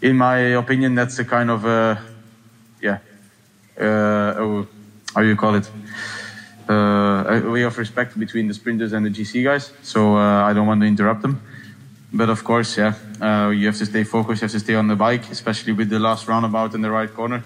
in 0.00 0.16
my 0.16 0.38
opinion, 0.58 0.96
that's 0.96 1.20
a 1.20 1.24
kind 1.24 1.48
of 1.48 1.64
uh, 1.64 1.94
oh, 3.80 4.66
how 5.14 5.20
you 5.20 5.36
call 5.36 5.54
it, 5.54 5.70
uh, 6.68 7.42
a 7.44 7.50
way 7.50 7.62
of 7.62 7.76
respect 7.78 8.18
between 8.18 8.48
the 8.48 8.54
sprinters 8.54 8.92
and 8.92 9.04
the 9.04 9.10
GC 9.10 9.44
guys. 9.44 9.72
So 9.82 10.16
uh, 10.16 10.44
I 10.44 10.52
don't 10.52 10.66
want 10.66 10.80
to 10.80 10.86
interrupt 10.86 11.22
them. 11.22 11.42
But 12.12 12.28
of 12.28 12.44
course, 12.44 12.76
yeah, 12.76 12.94
uh, 13.20 13.50
you 13.50 13.66
have 13.66 13.78
to 13.78 13.86
stay 13.86 14.04
focused. 14.04 14.42
You 14.42 14.46
have 14.46 14.52
to 14.52 14.60
stay 14.60 14.74
on 14.74 14.86
the 14.86 14.96
bike, 14.96 15.30
especially 15.30 15.72
with 15.72 15.88
the 15.88 15.98
last 15.98 16.28
roundabout 16.28 16.74
in 16.74 16.82
the 16.82 16.90
right 16.90 17.12
corner. 17.12 17.42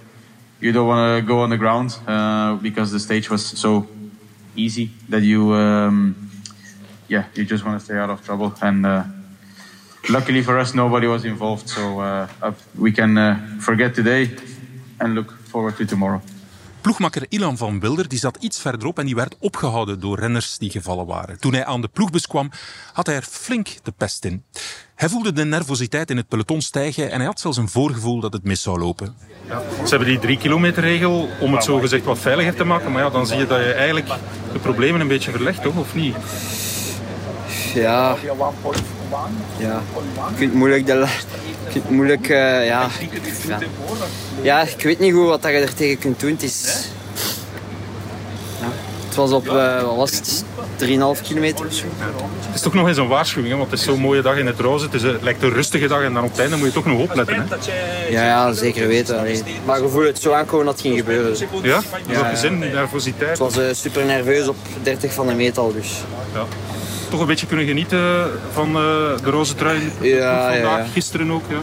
You 0.61 0.73
don't 0.73 0.89
want 0.89 1.21
to 1.21 1.27
go 1.27 1.41
on 1.41 1.51
the 1.51 1.57
ground 1.57 1.97
uh, 2.07 2.57
because 2.57 2.91
the 2.91 2.99
stage 2.99 3.31
was 3.31 3.45
so 3.45 3.87
easy 4.57 4.91
that 5.09 5.23
you, 5.23 5.53
um, 5.53 6.31
yeah, 7.09 7.27
you 7.35 7.45
just 7.45 7.65
want 7.65 7.79
to 7.79 7.85
stay 7.85 7.97
out 7.97 8.11
of 8.11 8.25
trouble. 8.25 8.55
And 8.61 8.85
uh, 8.85 9.05
luckily 10.09 10.43
for 10.43 10.59
us, 10.59 10.75
nobody 10.75 11.07
was 11.07 11.25
involved, 11.25 11.69
so 11.69 12.01
uh, 12.01 12.27
we 12.77 12.91
can 12.91 13.17
uh, 13.17 13.59
forget 13.61 13.95
today 13.95 14.31
and 14.99 15.15
look 15.15 15.33
forward 15.57 15.77
to 15.77 15.85
tomorrow. 15.85 16.21
Ploegmakker 16.81 17.27
Ilan 17.29 17.57
van 17.57 17.81
Wilder 17.81 18.09
die 18.09 18.19
zat 18.19 18.37
iets 18.41 18.61
verderop 18.61 18.99
en 18.99 19.07
die 19.07 19.15
werd 19.15 19.37
opgehouden 19.39 20.01
door 20.01 20.19
renners 20.19 20.59
die 20.59 20.71
gevallen 20.71 21.07
waren. 21.07 21.41
Toen 21.41 21.53
hij 21.53 21.65
aan 21.65 21.81
de 21.81 21.89
ploegbus 21.89 22.27
kwam, 22.27 22.51
had 22.93 23.07
hij 23.07 23.17
er 23.17 23.23
flink 23.23 23.69
de 23.83 23.93
pest 23.97 24.25
in. 24.25 24.45
Hij 24.95 25.09
voelde 25.09 25.33
de 25.33 25.45
nervositeit 25.45 26.11
in 26.11 26.17
het 26.17 26.29
peloton 26.29 26.61
stijgen 26.61 27.11
en 27.11 27.17
hij 27.17 27.27
had 27.27 27.41
zelfs 27.41 27.57
een 27.57 27.69
voorgevoel 27.69 28.21
dat 28.21 28.33
het 28.33 28.45
mis 28.45 28.63
zou 28.63 28.79
lopen. 28.79 29.15
Ze 29.85 29.89
hebben 29.89 30.09
die 30.09 30.19
drie 30.19 30.39
kilometer 30.39 30.83
regel 30.83 31.29
om 31.41 31.53
het 31.53 31.65
zo 31.65 31.79
gezegd 31.79 32.05
wat 32.05 32.19
veiliger 32.19 32.55
te 32.55 32.65
maken, 32.65 32.93
maar 32.93 33.03
ja, 33.03 33.11
dan 33.11 33.27
zie 33.27 33.39
je 33.39 33.47
dat 33.47 33.59
je 33.59 33.73
eigenlijk 33.73 34.09
de 34.53 34.59
problemen 34.59 35.01
een 35.01 35.09
beetje 35.09 35.31
verlegt, 35.31 35.63
toch? 35.63 35.77
Of 35.77 35.95
niet? 35.95 36.15
Ja, 37.81 38.17
ja, 39.59 39.83
ik 40.31 40.37
vind 40.37 40.51
het 40.51 40.55
moeilijk. 40.55 40.87
De, 40.87 40.93
ik 41.67 41.73
vind 41.73 41.85
het 41.85 41.93
moeilijk, 41.93 42.29
eh, 42.29 42.67
ja, 42.67 42.89
ja. 43.49 43.59
Ja, 44.43 44.63
ik 44.63 44.83
weet 44.83 44.99
niet 44.99 45.13
goed 45.13 45.27
wat 45.27 45.43
dat 45.43 45.51
je 45.51 45.59
er 45.59 45.75
tegen 45.75 45.99
kunt 45.99 46.21
doen. 46.21 46.31
Het 46.31 46.43
is... 46.43 46.89
Ja, 48.61 48.67
het 49.07 49.15
was 49.15 49.31
op, 49.31 49.49
eh, 49.49 49.83
wat 49.83 49.97
was 49.97 50.11
het, 50.11 50.45
3,5 50.77 51.23
kilometer 51.23 51.67
of 51.67 51.73
zo. 51.73 51.85
Het 52.47 52.55
is 52.55 52.61
toch 52.61 52.75
nog 52.75 52.89
eens 52.89 52.97
een 52.97 53.09
waarschuwing, 53.09 53.53
hè, 53.53 53.59
want 53.59 53.71
het 53.71 53.81
is 53.81 53.87
zo'n 53.87 54.01
mooie 54.01 54.23
dag 54.23 54.37
in 54.37 54.47
het 54.47 54.61
roze. 54.61 54.85
Het, 54.85 54.95
is, 54.95 55.03
eh, 55.03 55.13
het 55.13 55.23
lijkt 55.23 55.43
een 55.43 55.53
rustige 55.53 55.87
dag 55.87 56.03
en 56.03 56.15
dan 56.15 56.25
op 56.25 56.31
het 56.31 56.39
einde 56.39 56.57
moet 56.57 56.67
je 56.67 56.73
toch 56.73 56.87
nog 56.87 57.01
opletten. 57.01 57.35
Hè? 57.35 57.57
Ja, 58.11 58.25
ja, 58.25 58.53
zeker 58.53 58.87
weten. 58.89 59.19
allee. 59.19 59.43
Maar 59.65 59.83
je 59.83 59.89
voelt 59.89 60.07
het 60.07 60.21
zo 60.21 60.33
aankomen 60.33 60.65
dat 60.67 60.75
het 60.75 60.83
ging 60.83 60.99
gebeuren. 60.99 61.37
Ja? 61.63 61.81
Dus 61.81 62.17
Ja, 62.17 62.35
zin, 62.35 62.59
ja. 62.59 62.65
nervositeit. 62.65 63.39
Ik 63.39 63.51
was 63.51 63.81
super 63.81 64.05
nerveus 64.05 64.49
op 64.49 64.57
30 64.83 65.13
van 65.13 65.27
de 65.27 65.35
meet 65.35 65.59
al, 65.59 65.73
dus... 65.73 65.89
Ja. 66.35 66.45
Toch 67.11 67.21
een 67.21 67.27
beetje 67.27 67.47
kunnen 67.47 67.67
genieten 67.67 68.31
van 68.53 68.69
eh, 68.69 68.75
de 69.23 69.31
roze 69.31 69.55
trui 69.55 69.81
Ja, 69.81 69.91
ploeg 69.99 70.11
ja, 70.13 70.53
vandaag, 70.53 70.87
ja. 70.87 70.93
gisteren 70.93 71.31
ook. 71.31 71.45
Ja. 71.49 71.61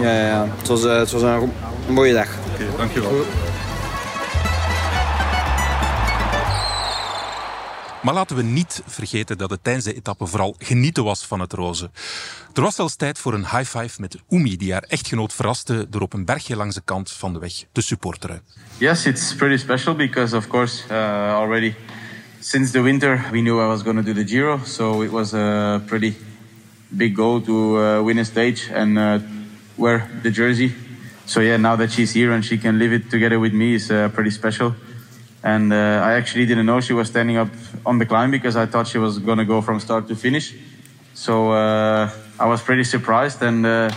Ja, 0.00 0.14
ja, 0.14 0.26
ja. 0.26 0.48
Het, 0.58 0.68
was, 0.68 0.84
eh, 0.84 0.98
het 0.98 1.10
was 1.10 1.22
een 1.22 1.50
mooie 1.88 2.12
dag. 2.12 2.28
Oké, 2.52 2.64
dankjewel. 2.76 3.24
Maar 8.02 8.14
laten 8.14 8.36
we 8.36 8.42
niet 8.42 8.82
vergeten 8.86 9.38
dat 9.38 9.50
het 9.50 9.64
tijdens 9.64 9.84
de 9.84 9.94
etappe 9.94 10.26
vooral 10.26 10.54
genieten 10.58 11.04
was 11.04 11.26
van 11.26 11.40
het 11.40 11.52
roze. 11.52 11.90
Er 12.54 12.62
was 12.62 12.74
zelfs 12.74 12.96
tijd 12.96 13.18
voor 13.18 13.34
een 13.34 13.46
high 13.46 13.78
five 13.78 14.00
met 14.00 14.16
Oemi, 14.30 14.56
die 14.56 14.72
haar 14.72 14.82
echtgenoot 14.88 15.32
verraste 15.32 15.86
door 15.90 16.00
op 16.00 16.12
een 16.12 16.24
bergje 16.24 16.56
langs 16.56 16.74
de 16.74 16.82
kant 16.84 17.10
van 17.12 17.32
de 17.32 17.38
weg 17.38 17.52
te 17.72 17.80
supporteren. 17.80 18.42
Yes, 18.78 19.06
it's 19.06 19.34
pretty 19.34 19.56
special 19.62 19.94
because, 19.94 20.36
of 20.36 20.46
course, 20.46 20.82
uh, 20.90 21.34
already 21.34 21.74
since 22.42 22.72
the 22.72 22.82
winter 22.82 23.24
we 23.30 23.40
knew 23.40 23.60
I 23.60 23.68
was 23.68 23.84
going 23.84 23.96
to 23.96 24.02
do 24.02 24.12
the 24.12 24.24
Giro, 24.24 24.58
so 24.58 25.02
it 25.02 25.12
was 25.12 25.32
a 25.32 25.80
pretty 25.86 26.16
big 26.94 27.14
goal 27.14 27.40
to 27.40 27.78
uh, 27.78 28.02
win 28.02 28.18
a 28.18 28.24
stage 28.24 28.68
and 28.68 28.98
uh, 28.98 29.20
wear 29.78 30.10
the 30.22 30.30
jersey. 30.30 30.74
So 31.24 31.38
yeah, 31.40 31.56
now 31.56 31.76
that 31.76 31.92
she's 31.92 32.12
here 32.12 32.32
and 32.32 32.44
she 32.44 32.58
can 32.58 32.80
live 32.80 32.92
it 32.92 33.10
together 33.10 33.38
with 33.38 33.54
me 33.54 33.74
is 33.74 33.90
uh, 33.92 34.08
pretty 34.08 34.30
special. 34.30 34.74
And 35.44 35.72
uh, 35.72 36.02
I 36.04 36.14
actually 36.14 36.46
didn't 36.46 36.66
know 36.66 36.80
she 36.80 36.92
was 36.92 37.08
standing 37.08 37.36
up 37.36 37.48
on 37.86 37.98
the 37.98 38.06
climb 38.06 38.32
because 38.32 38.56
I 38.56 38.66
thought 38.66 38.88
she 38.88 38.98
was 38.98 39.20
going 39.20 39.38
to 39.38 39.44
go 39.44 39.62
from 39.62 39.78
start 39.78 40.08
to 40.08 40.16
finish. 40.16 40.52
So 41.14 41.52
uh, 41.52 42.10
I 42.40 42.46
was 42.46 42.60
pretty 42.60 42.84
surprised 42.84 43.40
and 43.42 43.64
uh, 43.64 43.90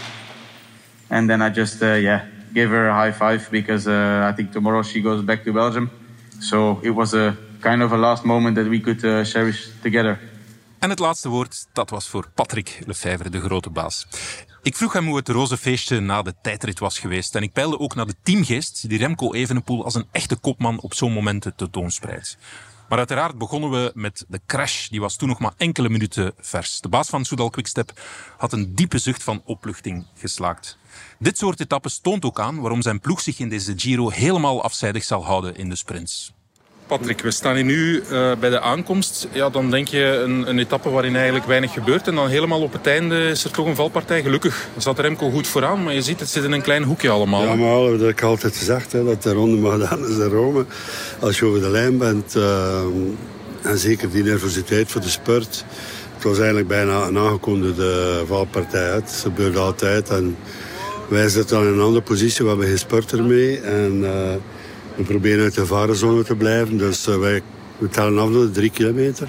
and 1.10 1.28
then 1.28 1.42
I 1.42 1.50
just 1.50 1.82
yeah 1.82 2.28
gave 2.54 2.70
her 2.70 2.90
a 2.90 2.94
high 2.94 3.12
five 3.12 3.50
because 3.52 3.88
I 3.88 4.32
think 4.34 4.52
tomorrow 4.52 4.84
she 4.84 5.02
goes 5.02 5.24
back 5.24 5.44
to 5.46 5.54
Belgium. 5.54 5.90
So 6.40 6.80
it 6.84 6.92
was 6.92 7.14
a 7.16 7.36
kind 7.70 7.84
of 7.84 7.92
a 7.92 7.98
last 7.98 8.24
moment 8.24 8.56
that 8.56 8.68
we 8.68 8.80
could 8.80 9.04
uh, 9.04 9.24
cherish 9.24 9.68
together. 9.82 10.20
En 10.80 10.90
het 10.90 11.00
laatste 11.00 11.30
woord, 11.30 11.68
dat 11.74 11.90
was 11.90 12.08
voor 12.08 12.30
Patrick 12.36 12.80
Lefevre, 12.86 13.30
de 13.30 13.42
grote 13.42 13.70
baas. 13.70 14.08
Ik 14.62 14.76
vroeg 14.76 14.94
hem 14.94 15.06
hoe 15.06 15.16
het 15.16 15.30
roze 15.30 15.58
feestje 15.58 16.00
na 16.00 16.22
de 16.22 16.34
tijdrit 16.42 16.80
was 16.80 17.00
geweest. 17.00 17.36
En 17.36 17.42
ik 17.42 17.54
peilde 17.54 17.80
ook 17.80 17.96
naar 17.96 18.06
de 18.06 18.16
teamgeest 18.24 18.90
die 18.90 18.98
Remco 18.98 19.34
Evenepoel 19.34 19.84
als 19.84 19.96
een 19.96 20.08
echte 20.12 20.36
kopman 20.36 20.80
op 20.80 20.94
zo'n 20.94 21.14
momenten 21.14 21.56
tentoonspreidt. 21.56 22.38
Maar 22.90 22.98
uiteraard 22.98 23.38
begonnen 23.38 23.70
we 23.70 23.92
met 23.94 24.26
de 24.28 24.40
crash. 24.46 24.88
Die 24.88 25.00
was 25.00 25.16
toen 25.16 25.30
nog 25.30 25.40
maar 25.40 25.54
enkele 25.58 25.90
minuten 25.90 26.34
vers. 26.40 26.82
De 26.82 26.90
baas 26.90 27.10
van 27.10 27.26
Soudal 27.26 27.50
Quickstep 27.50 28.02
had 28.38 28.54
een 28.54 28.76
diepe 28.76 28.98
zucht 28.98 29.24
van 29.24 29.42
opluchting 29.46 30.06
geslaakt. 30.16 30.78
Dit 31.20 31.38
soort 31.38 31.60
etappes 31.60 32.00
toont 32.00 32.26
ook 32.26 32.40
aan 32.40 32.60
waarom 32.60 32.82
zijn 32.82 33.00
ploeg 33.00 33.22
zich 33.22 33.40
in 33.40 33.50
deze 33.50 33.74
Giro 33.76 34.10
helemaal 34.10 34.64
afzijdig 34.64 35.04
zal 35.04 35.26
houden 35.26 35.56
in 35.56 35.70
de 35.70 35.76
sprints. 35.76 36.34
Patrick, 36.88 37.22
we 37.22 37.32
staan 37.32 37.56
hier 37.56 37.64
nu 37.64 38.00
eh, 38.00 38.32
bij 38.40 38.50
de 38.50 38.60
aankomst. 38.60 39.28
Ja, 39.32 39.50
dan 39.50 39.72
denk 39.72 39.88
je 39.88 40.22
een, 40.24 40.50
een 40.50 40.60
etappe 40.60 40.90
waarin 40.90 41.16
eigenlijk 41.16 41.46
weinig 41.46 41.74
gebeurt. 41.74 42.08
En 42.08 42.16
dan 42.16 42.28
helemaal 42.28 42.62
op 42.62 42.74
het 42.74 42.88
einde 42.88 43.30
is 43.30 43.44
er 43.44 43.52
toch 43.52 43.66
een 43.66 43.76
valpartij. 43.76 44.22
Gelukkig 44.22 44.68
zat 44.78 45.00
Remco 45.00 45.30
goed 45.30 45.48
vooraan, 45.48 45.84
maar 45.84 45.94
je 45.94 46.02
ziet 46.02 46.20
het 46.20 46.30
zit 46.30 46.44
in 46.44 46.52
een 46.52 46.62
klein 46.62 46.84
hoekje 46.84 47.10
allemaal. 47.10 47.44
Ja, 47.44 47.56
maar 47.56 47.92
dat 47.92 48.00
heb 48.00 48.10
ik 48.10 48.22
altijd 48.22 48.58
gezegd, 48.58 48.92
hè, 48.92 49.04
dat 49.04 49.24
de 49.24 49.34
ronde 49.34 49.58
Magdalena 49.58 50.08
is 50.08 50.16
de 50.16 50.28
Rome. 50.28 50.66
Als 51.20 51.40
je 51.40 51.46
over 51.46 51.62
de 51.62 51.70
lijn 51.70 51.98
bent, 51.98 52.36
eh, 52.36 52.80
en 53.62 53.78
zeker 53.78 54.10
die 54.12 54.24
nervositeit 54.24 54.92
voor 54.92 55.02
de 55.02 55.10
spurt. 55.10 55.66
Het 56.14 56.24
was 56.24 56.38
eigenlijk 56.38 56.68
bijna 56.68 57.04
een 57.04 57.18
aangekondigde 57.18 58.24
valpartij. 58.28 58.94
Het 58.94 59.20
gebeurt 59.22 59.58
altijd. 59.58 60.10
En 60.10 60.38
wij 61.08 61.30
zitten 61.30 61.58
dan 61.58 61.68
in 61.68 61.74
een 61.74 61.82
andere 61.82 62.04
positie, 62.04 62.44
we 62.44 62.50
hebben 62.50 62.68
geen 62.68 62.78
spurter 62.78 63.24
mee. 63.24 63.60
En 63.60 64.02
eh, 64.04 64.36
we 64.96 65.04
proberen 65.04 65.44
uit 65.44 65.54
de 65.54 65.66
varenzone 65.66 66.24
te 66.24 66.36
blijven. 66.36 66.78
Dus 66.78 67.08
eh, 67.08 67.18
wij 67.18 67.42
we 67.78 67.90
tellen 67.90 68.20
af 68.20 68.30
naar 68.30 68.42
de 68.42 68.52
drie 68.52 68.70
kilometer. 68.70 69.28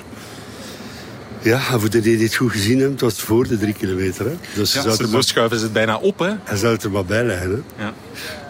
Ja, 1.42 1.60
en 1.72 1.80
voor 1.80 1.90
de 1.90 2.00
die 2.00 2.16
dit 2.16 2.34
goed 2.34 2.50
gezien 2.50 2.78
hebben, 2.78 2.92
het 2.92 3.00
was 3.00 3.20
voor 3.20 3.48
de 3.48 3.58
drie 3.58 3.72
kilometer. 3.72 4.26
Hè. 4.26 4.32
Dus 4.54 4.72
Ja, 4.72 4.80
zou 4.80 4.94
ze 4.94 5.58
ze 5.58 5.64
het 5.64 5.72
bijna 5.72 5.96
op. 5.96 6.18
Hè? 6.18 6.32
hij 6.44 6.56
zou 6.56 6.72
het 6.72 6.82
er 6.82 6.90
maar 6.90 7.04
bij 7.04 7.24
leggen. 7.24 7.64
Hè. 7.76 7.84
Ja. 7.84 7.94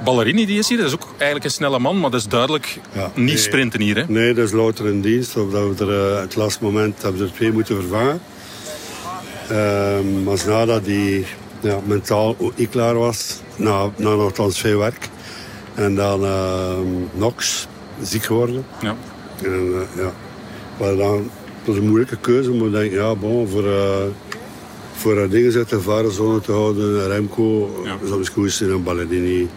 Ballerini 0.05 0.47
die 0.47 0.59
is 0.59 0.69
hier, 0.69 0.79
dat 0.79 0.87
is 0.87 0.93
ook 0.93 1.09
eigenlijk 1.09 1.45
een 1.45 1.51
snelle 1.51 1.79
man, 1.79 2.01
maar 2.01 2.11
dat 2.11 2.21
is 2.21 2.27
duidelijk 2.27 2.79
Ja, 2.93 3.11
niet 3.15 3.27
nee. 3.27 3.37
sprinten 3.37 3.81
hier. 3.81 3.97
Hè? 3.97 4.05
Nee, 4.09 4.35
dat 4.35 4.47
is 4.47 4.53
louter 4.53 4.87
een 4.87 5.01
dienst. 5.01 5.37
Of 5.37 5.51
dat 5.51 5.79
we 5.79 5.85
er 5.85 6.13
uh, 6.15 6.21
het 6.21 6.37
laatste 6.37 6.65
moment 6.65 7.03
hebben 7.03 7.21
we 7.21 7.27
er 7.27 7.33
twee 7.33 7.53
moeten 7.53 7.77
vervangen. 7.77 8.21
Um, 9.51 10.23
maar 10.23 10.39
nadat 10.47 10.87
hij 10.87 11.27
ja, 11.61 11.81
mentaal 11.85 12.37
ook 12.39 12.57
niet 12.57 12.71
klaar 12.71 12.95
was, 12.95 13.41
na, 13.57 13.91
na 13.97 14.15
nogthans 14.15 14.61
veel 14.61 14.79
werk. 14.79 15.09
En 15.77 15.95
dan 15.95 16.23
uh, 16.25 16.79
Nox, 17.13 17.67
ziek 18.03 18.23
geworden. 18.25 18.65
Ja. 18.81 18.95
En, 19.43 19.67
uh, 19.67 20.03
ja. 20.05 20.13
Maar 20.81 20.97
dan, 20.97 21.17
het 21.17 21.67
was 21.67 21.77
een 21.77 21.87
moeilijke 21.89 22.17
keuze, 22.17 22.51
maar 22.51 22.67
ik 22.67 22.73
denk, 22.73 22.93
ja, 22.93 23.15
bon, 23.15 23.49
voor, 23.49 23.65
uh, 23.65 23.97
voor 24.95 25.29
dingen 25.29 25.55
uit 25.55 25.69
de 25.69 25.81
varenzone 25.81 26.41
te 26.41 26.53
houden, 26.53 27.09
Remco, 27.09 27.71
Ja. 27.85 27.97
soms 28.09 28.29
goed 28.29 28.53
zijn 28.53 28.71
en 28.71 28.83
Ballerini, 28.83 29.49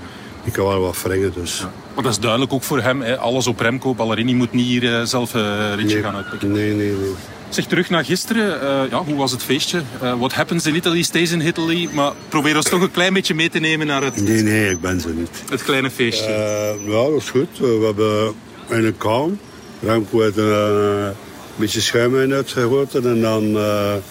die 0.44 0.52
kan 0.52 0.66
wel 0.66 0.80
wat 0.82 1.02
wringen. 1.02 1.32
Dus. 1.36 1.66
Maar 1.94 2.04
dat 2.04 2.12
is 2.14 2.20
duidelijk 2.20 2.54
ook 2.54 2.64
voor 2.64 2.82
hem. 2.82 3.02
Hè? 3.02 3.18
Alles 3.18 3.48
op 3.48 3.60
Remco. 3.60 3.94
Ballerini 3.94 4.34
moet 4.36 4.54
niet 4.54 4.66
hier 4.66 4.96
eh, 5.00 5.06
zelf 5.06 5.36
eh, 5.36 5.42
een 5.42 5.76
ritje 5.76 5.94
nee, 5.94 6.04
gaan 6.04 6.16
uitpikken. 6.16 6.52
nee, 6.52 6.74
nee, 6.74 6.92
nee. 6.92 7.14
Zeg 7.50 7.66
terug 7.66 7.90
naar 7.90 8.06
gisteren. 8.06 8.62
Eh, 8.62 8.90
ja, 8.90 9.04
hoe 9.04 9.16
was 9.16 9.32
het 9.32 9.44
feestje? 9.44 9.82
Eh, 10.02 10.20
what 10.20 10.34
happens 10.34 10.66
in 10.66 10.76
Italy 10.76 11.02
stays 11.02 11.32
in 11.32 11.42
Italy. 11.42 11.90
Maar 11.92 12.14
probeer 12.30 12.56
ons 12.56 12.70
toch 12.70 12.82
een 12.82 12.92
klein 12.92 13.14
beetje 13.14 13.36
mee 13.36 13.50
te 13.50 13.60
nemen 13.60 13.88
naar 13.88 14.04
het, 14.04 14.22
Nee, 14.22 14.42
nee, 14.42 14.70
ik 14.70 14.82
ben 14.82 15.02
zo 15.02 15.10
niet. 15.10 15.44
het 15.50 15.64
kleine 15.64 15.92
feestje. 15.92 16.30
Uh, 16.30 16.92
ja, 16.94 17.10
dat 17.10 17.22
is 17.22 17.30
goed. 17.30 17.58
We, 17.58 17.84
hebben 17.86 18.86
een 18.86 18.98
kalm. 18.98 19.40
Remco 19.82 20.22
heeft 20.22 20.38
uh, 20.38 20.46
een 20.46 21.14
beetje 21.56 21.82
schuim 21.82 22.22
in 22.22 22.34
uitgegoten 22.34 23.06
en 23.06 23.22
dan 23.22 23.44
uh, 23.44 23.94
een 23.94 24.02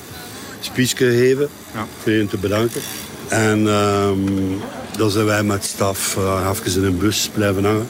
speech 0.60 0.96
gegeven. 0.96 1.48
Ja. 1.74 1.86
Je 2.04 2.26
te 2.26 2.38
bedanken. 2.38 2.80
En 3.28 3.66
um, 3.66 4.60
dan 4.96 5.10
zijn 5.10 5.24
wij 5.24 5.42
met 5.42 5.64
staf 5.64 6.16
uh, 6.18 6.50
even 6.52 6.80
in 6.80 6.88
een 6.88 6.98
bus 6.98 7.30
blijven 7.34 7.64
hangen. 7.64 7.88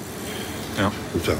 Ja. 0.76 0.90
Zo. 1.24 1.32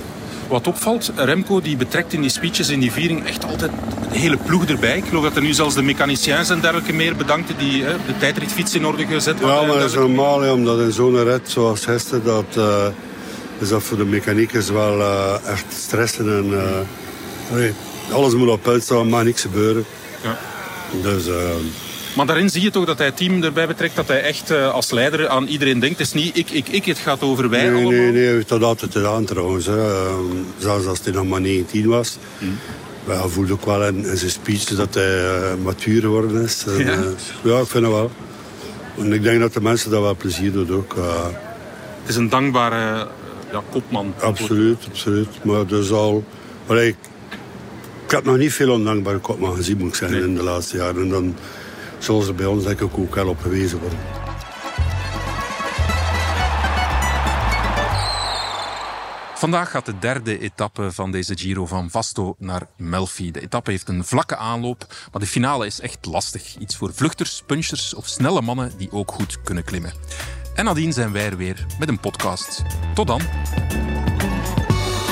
Wat 0.48 0.66
opvalt, 0.66 1.12
Remco 1.16 1.60
die 1.60 1.76
betrekt 1.76 2.12
in 2.12 2.20
die 2.20 2.30
speeches, 2.30 2.68
in 2.68 2.80
die 2.80 2.92
viering, 2.92 3.26
echt 3.26 3.44
altijd 3.44 3.70
de 4.12 4.18
hele 4.18 4.36
ploeg 4.36 4.64
erbij. 4.64 4.96
Ik 4.96 5.04
geloof 5.04 5.22
dat 5.22 5.36
er 5.36 5.42
nu 5.42 5.52
zelfs 5.52 5.74
de 5.74 5.82
mechaniciëns 5.82 6.50
en 6.50 6.60
dergelijke 6.60 6.92
meer 6.92 7.16
bedankte 7.16 7.56
die 7.56 7.82
hè, 7.82 7.92
de 7.92 8.18
tijdritfiets 8.18 8.74
in 8.74 8.86
orde 8.86 9.06
gezet 9.06 9.38
Ja, 9.40 9.62
maar 9.62 9.78
dat 9.78 9.88
is 9.88 9.94
normaal, 9.94 10.44
ja, 10.44 10.52
omdat 10.52 10.80
in 10.80 10.92
zo'n 10.92 11.24
rit 11.24 11.50
zoals 11.50 11.84
gisteren, 11.84 12.24
dat, 12.24 12.56
uh, 12.58 12.86
is 13.58 13.68
dat 13.68 13.82
voor 13.82 13.96
de 13.96 14.04
mechaniekers 14.04 14.70
wel 14.70 14.98
uh, 14.98 15.34
echt 15.44 15.64
stressen. 15.68 16.36
En, 16.36 16.46
uh, 16.50 17.58
nee, 17.58 17.72
alles 18.12 18.34
moet 18.34 18.48
op 18.48 18.62
punt 18.62 18.82
staan, 18.82 19.08
mag 19.08 19.24
niks 19.24 19.42
gebeuren. 19.42 19.84
Ja. 20.22 20.38
Dus, 21.02 21.24
maar 22.18 22.26
daarin 22.26 22.50
zie 22.50 22.62
je 22.62 22.70
toch 22.70 22.84
dat 22.84 22.98
hij 22.98 23.06
het 23.06 23.16
team 23.16 23.42
erbij 23.42 23.66
betrekt, 23.66 23.96
dat 23.96 24.08
hij 24.08 24.22
echt 24.22 24.50
uh, 24.50 24.70
als 24.70 24.90
leider 24.90 25.28
aan 25.28 25.46
iedereen 25.46 25.78
denkt. 25.78 25.98
Het 25.98 26.06
is 26.06 26.12
niet 26.12 26.36
ik, 26.36 26.50
ik, 26.50 26.68
ik, 26.68 26.84
het 26.84 26.98
gaat 26.98 27.22
over 27.22 27.48
wij 27.48 27.62
nee, 27.62 27.72
allemaal. 27.72 27.90
Nee, 27.90 28.12
nee, 28.12 28.24
hij 28.24 28.32
heeft 28.32 28.48
dat 28.48 28.62
altijd 28.62 28.92
gedaan 28.92 29.24
trouwens. 29.24 29.66
Hè. 29.66 29.76
Uh, 29.76 30.14
zelfs 30.58 30.86
als 30.86 31.00
hij 31.02 31.12
nog 31.12 31.26
maar 31.26 31.40
19 31.40 31.86
was. 31.86 32.18
Hmm. 32.38 32.48
Mm. 32.48 32.56
Hij 33.04 33.28
voelde 33.28 33.52
ook 33.52 33.64
wel 33.64 33.86
in, 33.86 34.04
in 34.04 34.16
zijn 34.16 34.30
speech 34.30 34.64
dat 34.64 34.94
hij 34.94 35.22
uh, 35.22 35.54
matuur 35.62 36.00
geworden 36.00 36.42
is. 36.42 36.64
En, 36.66 36.78
ja. 36.78 36.98
ja, 37.42 37.58
ik 37.58 37.66
vind 37.66 37.84
het 37.84 37.92
wel. 37.92 38.10
En 38.98 39.12
ik 39.12 39.22
denk 39.22 39.40
dat 39.40 39.52
de 39.52 39.60
mensen 39.60 39.90
dat 39.90 40.02
wel 40.02 40.16
plezier 40.16 40.52
doen 40.52 40.72
ook. 40.72 40.94
Het 42.00 42.08
is 42.08 42.16
een 42.16 42.28
dankbare 42.28 43.08
ja, 43.52 43.62
kopman. 43.70 44.14
Absoluut, 44.20 44.86
absoluut. 44.90 45.44
Maar 45.44 45.66
dus 45.66 45.90
al... 45.90 46.24
Ik, 46.68 46.96
ik 48.04 48.10
heb 48.10 48.24
nog 48.24 48.36
niet 48.36 48.52
veel 48.52 48.72
ondankbare 48.72 49.18
kopman 49.18 49.56
gezien, 49.56 49.78
moet 49.78 49.88
ik 49.88 49.94
zeggen, 49.94 50.18
nee. 50.18 50.28
in 50.28 50.34
de 50.34 50.42
laatste 50.42 50.76
jaren. 50.76 51.02
En 51.02 51.08
dan 51.08 51.34
zoals 51.98 52.28
er 52.28 52.34
bij 52.34 52.46
ons 52.46 52.64
denk 52.64 52.80
ik 52.80 52.98
ook 52.98 53.14
wel 53.14 53.28
op 53.28 53.40
gewezen 53.40 53.80
worden. 53.80 53.98
Vandaag 59.34 59.70
gaat 59.70 59.86
de 59.86 59.98
derde 59.98 60.38
etappe 60.38 60.92
van 60.92 61.10
deze 61.10 61.36
Giro 61.36 61.66
van 61.66 61.90
Vasto 61.90 62.34
naar 62.38 62.62
Melfi. 62.76 63.30
De 63.30 63.40
etappe 63.40 63.70
heeft 63.70 63.88
een 63.88 64.04
vlakke 64.04 64.36
aanloop, 64.36 64.86
maar 65.12 65.20
de 65.20 65.26
finale 65.26 65.66
is 65.66 65.80
echt 65.80 66.06
lastig. 66.06 66.56
Iets 66.56 66.76
voor 66.76 66.94
vluchters, 66.94 67.42
punchers 67.46 67.94
of 67.94 68.06
snelle 68.06 68.42
mannen 68.42 68.72
die 68.76 68.92
ook 68.92 69.12
goed 69.12 69.42
kunnen 69.42 69.64
klimmen. 69.64 69.92
En 70.54 70.64
nadien 70.64 70.92
zijn 70.92 71.12
wij 71.12 71.26
er 71.26 71.36
weer 71.36 71.66
met 71.78 71.88
een 71.88 72.00
podcast. 72.00 72.62
Tot 72.94 73.06
dan. 73.06 73.20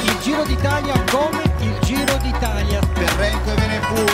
Il 0.04 0.20
Giro 0.22 0.44
d'Italia 0.44 1.04
come 1.04 1.42
il 1.60 1.86
Giro 1.86 2.18
d'Italia. 2.18 2.80
Per 2.94 3.16
Renko 3.18 3.50
Evenepoel 3.50 4.06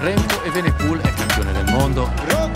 Remco 0.00 0.42
Evenepoel 0.42 1.00
è 1.00 1.02
campione 1.02 1.27
Hondo. 1.78 2.47